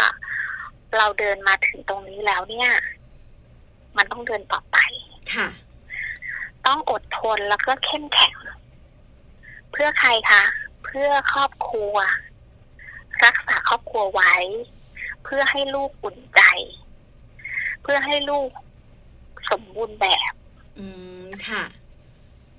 [0.97, 2.71] เราเดินมาถึงตรงนี้แล้วเนี่ย
[3.97, 4.77] มันต้องเดินต่อไป
[5.35, 5.49] ค่ะ
[6.67, 8.37] ต้องอดทนแล้วก็เข้มแข็ง
[9.73, 10.43] เพื่อใครคะ
[10.85, 11.95] เพื่อครอบครัว
[13.25, 14.35] รักษาครอบครัวไว้
[15.25, 16.43] เพื่อให้ลูกอุ่นใจ
[17.83, 18.49] เพื่อให้ลูก
[19.51, 20.33] สมบูรณ์แบบ
[20.79, 20.87] อื
[21.23, 21.86] มค่ะเ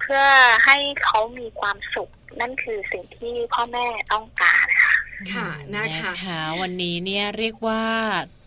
[0.08, 0.26] พื่อ
[0.66, 4.96] ให้เขามีความสุข นั่นคือสิ่งที่พ่อแม่ต้องการค่ะ
[5.34, 7.84] ค่ะนะคะคะวันนี้เนี่ยเรียกว่า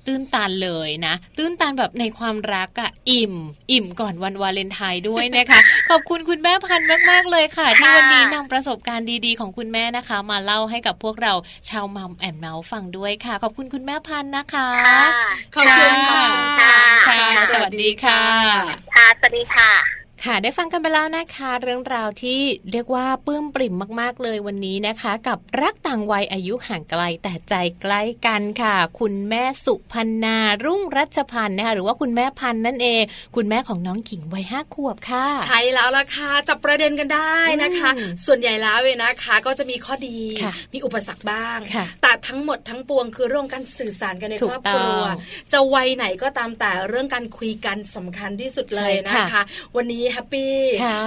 [0.07, 3.35] ตื้นตันเลยนะ ตื้นตันแบบในความรักอะอิ่ม
[3.73, 6.81] อิ่มก่อนวันวาเลนไทน์ด้วยนะคะ ขอบคุณคุณแม่พัน
[7.11, 11.33] มาก ๆ เลยค่ะ ที่วันนี้นำประสบการณ์ดีๆ ของคุณแม่นะคะ มาเล่าให้กับพวกเรา
[11.71, 14.69] ชาวมัมแอนเมาส์ฟังด้วยค่ะ ขอบคุณคุณแม่พันนะคะ
[15.55, 16.27] ขอบคุณค่ะ
[17.09, 18.21] ค่ะ สวัสดีค่ะ
[18.97, 19.71] ค่ะสวัสดีค่ะ
[20.25, 22.41] ค่ะได้ฟังกันไปแล้วนะคะ เรื่องราวที่
[22.73, 33.03] เรียกว่าปื้มปริ่มมากๆเลยวันนี้นะคะ กับรักต่างวัยอายุห่างไกลแต่ใจใกล้กันค่ะ คุณแม่สุพันนารุ่งรัชพันธ์นะคะหรือว่าคุณแม่พันธ์นั่นเอง
[33.37, 37.91] คุณแม่ของน้องขิงวัยห้าขวบค่ะ ใช่แล้วล่ะค่ะจับประเด็นกันได้นะคะ
[38.27, 40.19] ส่วนใหญ่แล้วเวนะคะ ก็จะมีข้อดี
[40.75, 41.59] มีอุปสรรคบ้าง
[42.03, 45.03] แต่ทั้งหมดทั้งปวงคือเรื่องการสื่อสารกันในครอบครัว
[45.53, 49.43] จะวัยไหนก็ตามแต่เรื่องการคุยกันสำคัญที่สุดเลยนะคะ
[49.77, 50.55] วันนี้ happy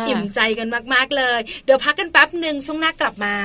[0.08, 3.36] อิ่มใจกันมากๆเลย เดี๋ยวพักกันแป๊บหนึ่งช่วงหน้ากลับมา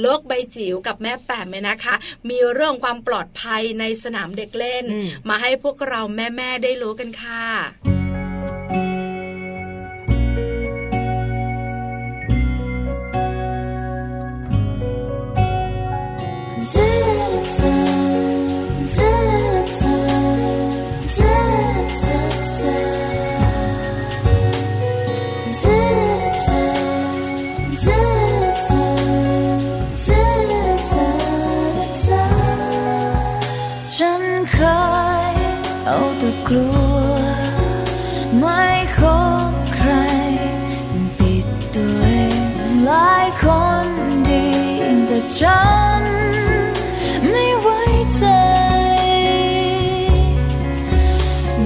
[0.00, 1.94] โลกใบจิ๋วกับแม่แปมเนี่ยนะคะ
[2.28, 4.84] มีเรื่องความปลอดภัยในสนามเด็กเล่น
[5.28, 7.44] มาให้พวกเราแม่ๆได้รู้กันค่ะ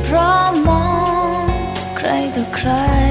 [0.06, 0.34] ประ
[0.66, 0.86] มอ
[1.42, 1.46] ง
[1.96, 2.18] ให้
[2.58, 3.03] ฉั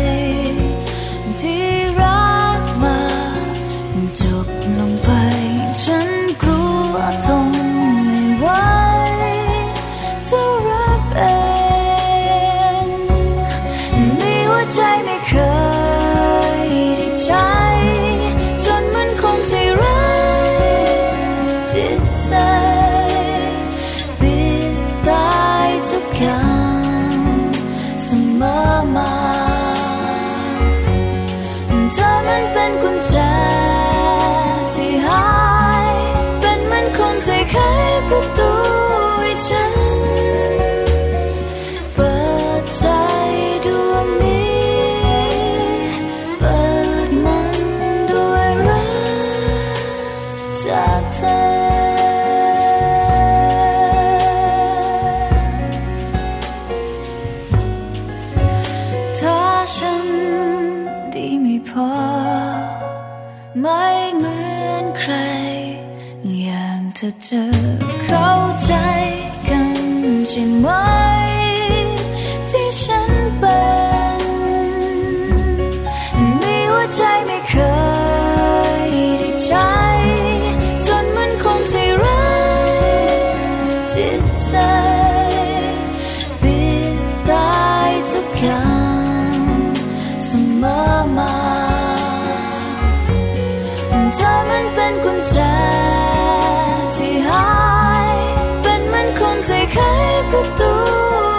[99.75, 100.73] คนที่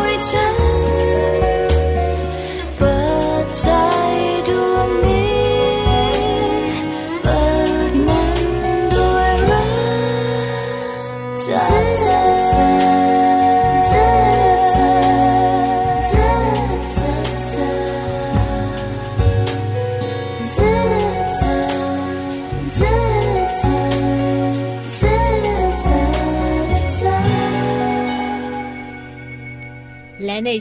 [0.01, 0.74] ไข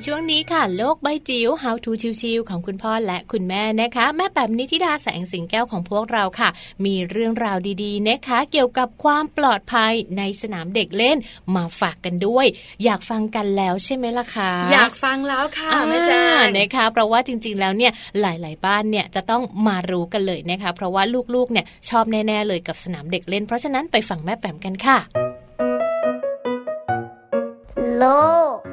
[0.06, 1.92] ช่วงนี้ค่ะ โลกใบจิ๋ว How to
[2.22, 6.50] ชิวๆของคุณพ่อและคุณแม่นะคะ แม่แบบนิธิดาแสงสิงแก้วของพวกเราค่ะ
[6.86, 11.18] มีเรื่องราวดีๆนะคะ เกี่ยวกับความปลอดภัยในสนามเด็กเล่น
[11.56, 12.46] มาฝากกันด้วย
[12.84, 17.92] อยากฟังกันแล้วใช่ไหมล่ะคะอยากฟังแล้วค่ะแม่แจ้งนะคะเพราะว่าจริง ๆ แล้วเนี่ย
[18.22, 21.04] หลายๆบ้านเนี่ยจะต้องมารู้กันเลยนะคะ เพราะว่า
[21.36, 24.98] ลูกๆเนี่ยชอบแน่ๆเลยกับสนามเด็กเล่น เพราะฉะนั้นไปฟังแม่แปมกันค่ะ
[27.98, 28.06] โล
[28.56, 28.73] ก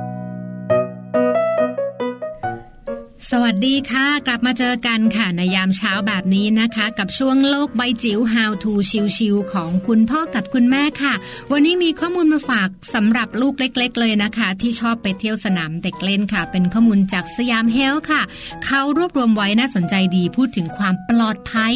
[3.29, 8.71] สวัสดีค่ะ กลับมาเจอกันค่ะในยามเช้าแบบนี้นะคะ กับช่วงโลกใบจิ๋ว How to
[9.17, 11.13] ชิวๆของคุณพ่อกับคุณแม่ค่ะ
[11.51, 18.21] วันนี้มีข้อมูลมาฝากสำหรับลูกเล็ก ๆ เลยนะคะ ที่ชอบไปเที่ยวสนามเด็กเล่นค่ะ เป็นข้อมูลจากสยามเฮลค่ะ
[18.65, 21.73] เขารวบรวมไว้น่าสนใจดีพูดถึงความปลอดภัย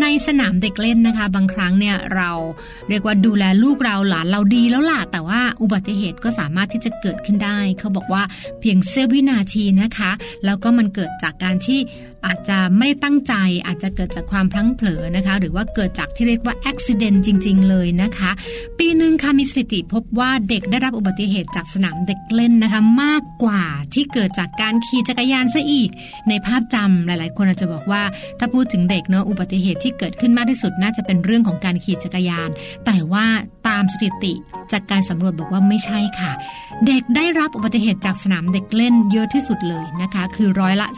[0.00, 2.30] ในสนามเด็กเล่นนะคะ บางครั้งเนี่ยเรา
[2.88, 8.22] เรียกว่าดูแลลูกเราหลานเราดีแล้วล่ะแต่ว่าอุบัติเหตุก็สามารถที่จะเกิดขึ้นได้ เขาบอกว่า
[8.60, 10.10] เพียงเสี้ยววินาทีนะคะ
[10.46, 11.80] แล้วก็มันเกิดจากการที่
[12.26, 13.34] อาจจะไม่ได้ตั้งใจ
[13.66, 18.30] อาจจะเกิดจากความพลั้งเผลอนะคะ หรือว่าเกิดจากที่เรียกว่าอุบิเหตุจริง ๆ เลยนะคะ
[18.78, 23.64] ปีหนึ่งค่ะมีสถิติพบว่าเด็กได้รับอุบัติเหตุจากสนามเด็กเล่นนะคะ มากกว่า
[23.94, 25.90] ที่เกิดจากการขี่จักรยานซะอีก
[26.28, 28.02] ในภาพจำหลาย ๆ คนอาจจะบอกว่า
[28.38, 32.48] ถ้าพูดถึงเด็กเนาะอุบัติเหตุที่เกิดขึ้นมากที่สุดน่าจะเป็นเรื่องของการขี่จักรยาน
[32.86, 33.26] แต่ว่า
[33.68, 34.32] ตามสถิติ
[34.72, 36.32] จากการสำรวจบอกว่าไม่ใช่ค่ะ
[36.86, 40.88] เด็กได้รับอุบัติเหตุจากสนามเด็กเล่นเยอะที่สุดเลยนะคะ คือร้อยละ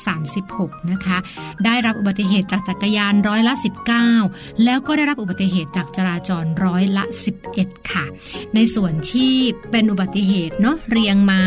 [0.41, 1.18] 36 นะคะ
[1.65, 3.55] ได้รับอุบัติเหตุจากจักรยานร้อยละ
[4.09, 7.05] 19 แล้วก็ได้รับอุบัติเหตุจากจราจรร้อยละ
[7.49, 8.05] 11 ค่ะ
[8.55, 9.33] ในส่วนที่
[9.71, 11.43] เป็นอุบัติเหตุเนาะเรียงมา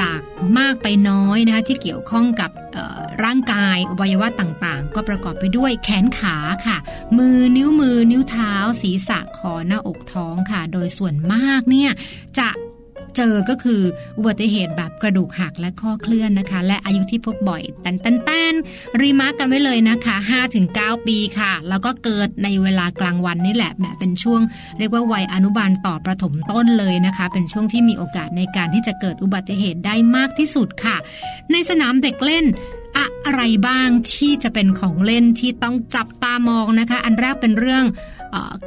[0.00, 0.20] จาก
[0.58, 2.50] มากไปน้อยนะคะที่เกี่ยวข้องกับ
[3.24, 6.76] ร่างกายอวัยวะต่างๆ ก็ประกอบไปด้วยแขนขาค่ะ
[7.18, 11.90] มือนิ้วมือนิ้วเท้า ศีรษะคอหน้าอกท้องค่ะ โดยส่วนมากเนี่ย
[12.38, 12.48] จะ
[13.16, 13.80] เจอก็คือ
[14.18, 18.54] อุบัติเหตุแบบกระดูกหักและข้อเคลื่อนนะคะ และอายุที่พบบ่อยแตนแตนแตน
[19.00, 20.16] รีมาร์กกันไว้เลยนะคะ
[20.62, 24.40] 5-9 ปีค่ะ แล้วก็เกิดในเวลากลางวันนี่แหละแหมเป็นช่วง
[24.78, 30.96] เรียกว่าวัยอนุบาลต่อประถมต้นเลยนะคะ เป็นช่วงที่มีโอกาสในการที่จะเกิดอุบัติเหตุได้มากที่สุดค่ะ
[31.52, 32.46] ในสนามเด็กเล่น
[33.26, 37.84] อะไรบ้างที่จะเป็นของเล่นที่ต้องจับตามองนะคะ อันแรกเป็นเรื่อง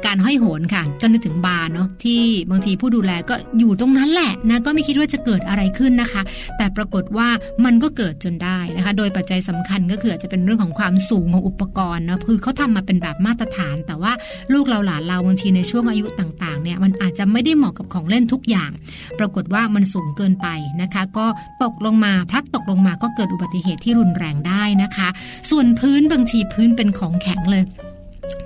[0.06, 6.22] การห้อยโหนค่ะก็นึกถึงบาร์เนาะที่บางทีผู้ดูแลก็อยู่ตรงนั้นแหละนะก็ไม่คิดว่าจะเกิดอะไรขึ้นนะคะ
[6.56, 7.28] แต่ปรากฏว่า
[7.64, 14.12] มันก็เกิดจนได้นะคะ โดยปัจจัยสำคัญก็คืออาจจะเป็นเรื่องของความสูงของอุปกรณ์เนาะคือเขาทำมาเป็นแบบมาตรฐาน แต่ว่า
[14.52, 18.70] ลูกเราหลานเราบางทีในช่วงอายุต่างๆเนี่ยมันอาจจะไม่ได้เหมาะกับของเล่นทุกอย่าง
[19.18, 20.48] ปรากฏว่ามันสูงเกินไป
[20.82, 21.26] นะคะ ก็
[21.62, 25.08] ตกลงมาพลัดตกลงมาก็เกิดอุบัติเหตุที่รุนแรงได้นะคะ
[25.50, 27.64] ส่วนพื้นบางทีพื้นเป็นของแข็งเลย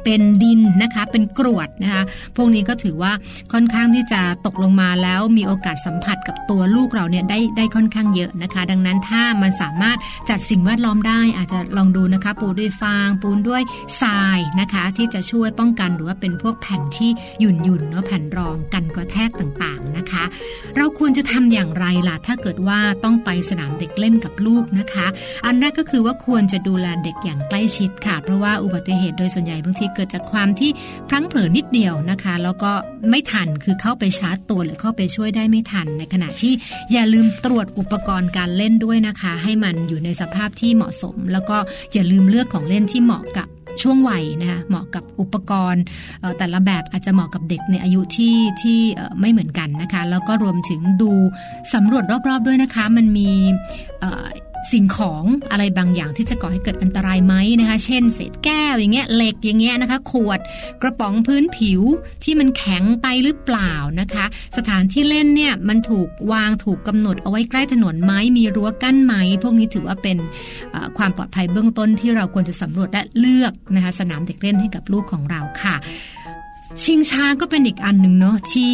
[0.04, 2.02] เป็นดินนะคะ เป็นกรวดนะคะ
[2.36, 3.12] พวกนี้ก็ถือว่า
[3.52, 9.98] ค่อนข้างที่จะตกลงมาแล้วมีโอกาสสัมผัสกับตัวลูกเราเนี่ยได้ได้ค่อนข้างเยอะนะคะ ดังนั้นถ้ามันสามารถ
[10.30, 13.62] จัดสิ่งแวดล้อมได้ อาจจะลองดูนะคะ ปูด้วยฟาง ปูนด้วย
[14.00, 17.10] ทรายนะคะ ที่จะช่วยป้องกันหรือว่าเป็นพวกแผ่นที่
[17.40, 20.24] หยุ่นหยุ่นๆเนาะแผ่นรองกันกระแทกต่างๆนะคะ
[20.76, 25.06] เราควรจะทำอย่างไรล่ะถ้าเกิดว่าต้องไปสนามเด็กเล่นกับลูกนะคะ
[25.46, 30.70] อันแรกก็คือว่าควรจะดูแลเด็กอย่างใกล้ชิดค่ะเพราะว่าอุบัติเหตุโดยส่วนใหญ่บางทีเกิดจากความที่
[31.08, 32.72] พลั้งเผลอนิดเดียวนะคะ แล้วก็
[33.10, 36.52] ไม่ทันคือเข้าไปชาร์จตัวหรือเข้าไปช่วยได้ไม่ทัน ในขณะที่
[36.92, 41.56] อย่าลืมตรวจอุปกรณ์การเล่นด้วยนะคะ ให้มันอยู่ในสภาพที่เหมาะสม แล้วก็
[41.92, 43.48] อย่าลืมเลือกของเล่นที่เหมาะกับ
[43.82, 45.82] ช่วงวัยนะคะเหมาะกับอุปกรณ์
[46.38, 48.80] แต่ละแบบอาจจะเหมาะกับเด็กในอายุที่ที่
[49.20, 51.10] ไม่เหมือนกันนะคะ แล้วก็รวมถึงดู
[51.74, 53.30] สำรวจรอบๆด้วยนะคะ มันมี
[54.72, 60.40] สิ่งของอะไรบางอย่างที่จะก่อให้เกิดอันตรายไหมนะคะ เช่น เศษแก้วอย่างเงี้ยเหล็กอย่างเงี้ยนะคะ ขวด
[60.82, 61.80] กระป๋องพื้นผิว
[62.24, 64.24] ที่มันแข็งไปหรือเปล่านะคะ
[64.56, 70.18] สถานที่เล่นเนี่ยมันถูกวางถูกกำหนดเอาไว้ใกล้ถนนไหมมีรั้วกั้นไหมพวกนี้ถือว่าเป็น
[70.98, 75.76] ความปลอดภัยเบื้องต้นที่เราควรจะสำรวจและเลือกนะคะสนามเด็กเล่นให้กับลูกของเราค่ะ
[76.82, 78.72] ชิงช้าก็เป็นอีกอันหนึ่งเนาะที่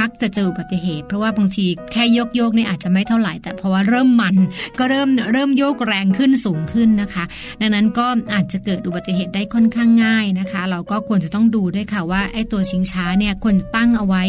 [0.00, 4.36] มักจะเจออุบัติเหตุ เพราะว่าบางทีแค่โยกโยกนี่อาจจะไม่เท่าไหร่ แต่เพราะว่าเริ่มมัน
[4.78, 7.24] ก็เริ่มเริ่มโยกแรงขึ้นสูงขึ้นนะคะ
[7.60, 14.22] ดังนั้นก็อาจจะเกิดอุบัติเหตุได้ค่อนข้างง่ายนะคะ เราก็ควรจะต้องดูด้วยค่ะว่าไอ้ตัวชิงช้าเนี่ยควรตั้งเอาไว้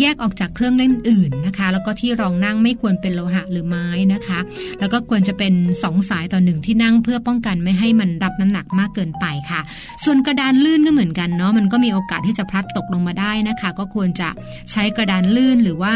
[0.00, 4.38] แยกออกจากเครื่องเล่นอื่นนะคะ แล้วก็ที่รองนั่งไม่ควรเป็นโลหะหรือไม้นะคะ
[4.80, 5.52] แล้วก็ควรจะเป็น
[5.82, 9.60] 2 สายต่อหนึ่งที่นั่งเพื่อป้องกันไม่ให้มันรับน้ำหนักมากเกินไปค่ะ
[10.04, 14.28] ส่วนกระดานลื่นก็เหมือนกันเนาะมันก็มีโอกาสที่จะพลัดตกลงมาได้นะคะ ก็ควรจะ
[14.72, 15.94] ใช้กระดานลื่นหรือว่า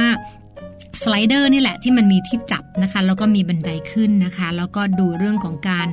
[1.02, 5.86] สไลเดอร์นี่แหละที่มันมีที่จับนะคะแล้วก็มีบันไดขึ้นนะคะ แล้วก็ดูเรื่องของการ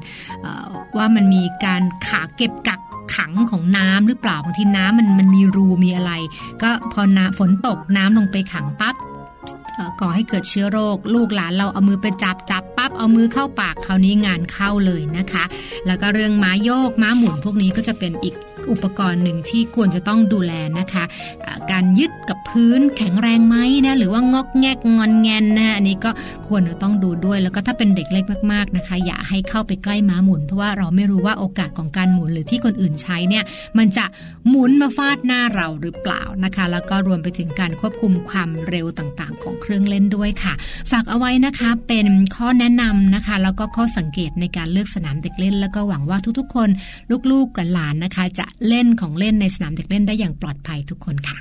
[0.97, 2.80] ว่ามันมีการขาเก็บกัก
[3.15, 6.11] ขังของน้ำหรือเปล่าบางทีน้ำมันมันมีรูมีอะไร
[6.61, 8.95] ก็พอน้ำฝนตกน้ำลงไปขังปั๊บ
[10.01, 15.43] ก่อให้เกิดเชื้อโรค ลูกหลานเราเอามือไปจับจับปั๊บเอามือเข้าปากคราวนี้งานเข้าเลยนะคะ
[15.88, 18.36] แล้วก็เรื่องม้าโยกม้าหมุนพวกนี้ก็จะเป็นอีก
[18.72, 26.11] อุปกรณ์หนึ่งที่ควรจะต้องดูแลนะคะะการยึดกับพื้นแข็งแรงไหมนะหรือว่างอกแงกงอนแงนนะอันนี้ก็
[26.47, 33.43] ควรจะต้องดูด้วย แล้วก็ถ้าเป็นเด็กเล็กมากๆนะคะ อย่าให้เข้าไปใกล้ม้าหมุน เพราะว่าเราไม่รู้ว่าโอกาสของการหมุนหรือที่คนอื่นใช้เนี่ย
[33.78, 34.05] มันจะ
[34.49, 40.53] หมุนมาฟาดหน้าเราหรือเปล่านะคะ แล้วก็รวมไปถึงการควบคุมความเร็วต่างๆ ของเครื่องเล่นด้วยค่ะ
[40.91, 46.70] ฝากเอาไว้นะคะเป็นข้อแนะนำนะคะ แล้วก็ข้อสังเกตในการเลือกสนามเด็กเล่น แล้วก็หวังว่าทุกๆ คน
[47.32, 51.38] ลูกๆหลานๆนะคะ จะเล่นของเล่นในสนามเด็กเล่นได้อย่างปลอดภัยทุกคนค่ะ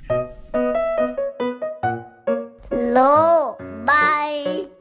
[2.90, 2.98] โล
[3.88, 4.32] บาย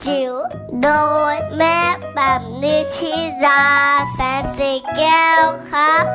[0.05, 0.33] จิ๋ว
[0.81, 0.89] โด
[1.33, 1.79] ยแม่
[2.13, 3.13] แบบนิชิ
[3.45, 3.63] รา
[4.13, 6.05] แสนสีแก้วครับ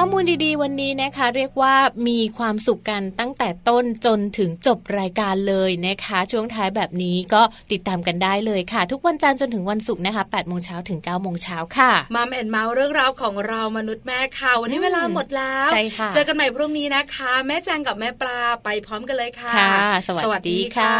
[0.00, 1.74] ข้อมูลดีๆ วันนี้นะคะ เรียกว่า
[2.08, 7.42] มีความสุขกันตั้งแต่ต้นจนถึงจบรายการเลยนะคะ ช่วงท้ายแบบนี้ก็
[7.72, 19.76] ติดตามกันได้เลยค่ะ ทุกวันจันทร์จนถึงวันศุกร์นะคะ8โมงเช้าถึง9โมงเช้าค่ะมาแอนเมาส์เรื่องราวของเรามนุษย์แม่ค่ะวันนี้เวลาหมดแล้วใช่ค่ะเจอกันใหม่พรุ่งนี้นะคะ แม่แจงกับแม่ปลาไปพร้อมกันเลยค่ะค่ะ
[20.06, 20.96] สวัสดีค่ะ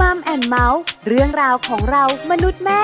[0.00, 2.82] มัมแอนเมาส์เรื่องราวของเรามนุษย์แม่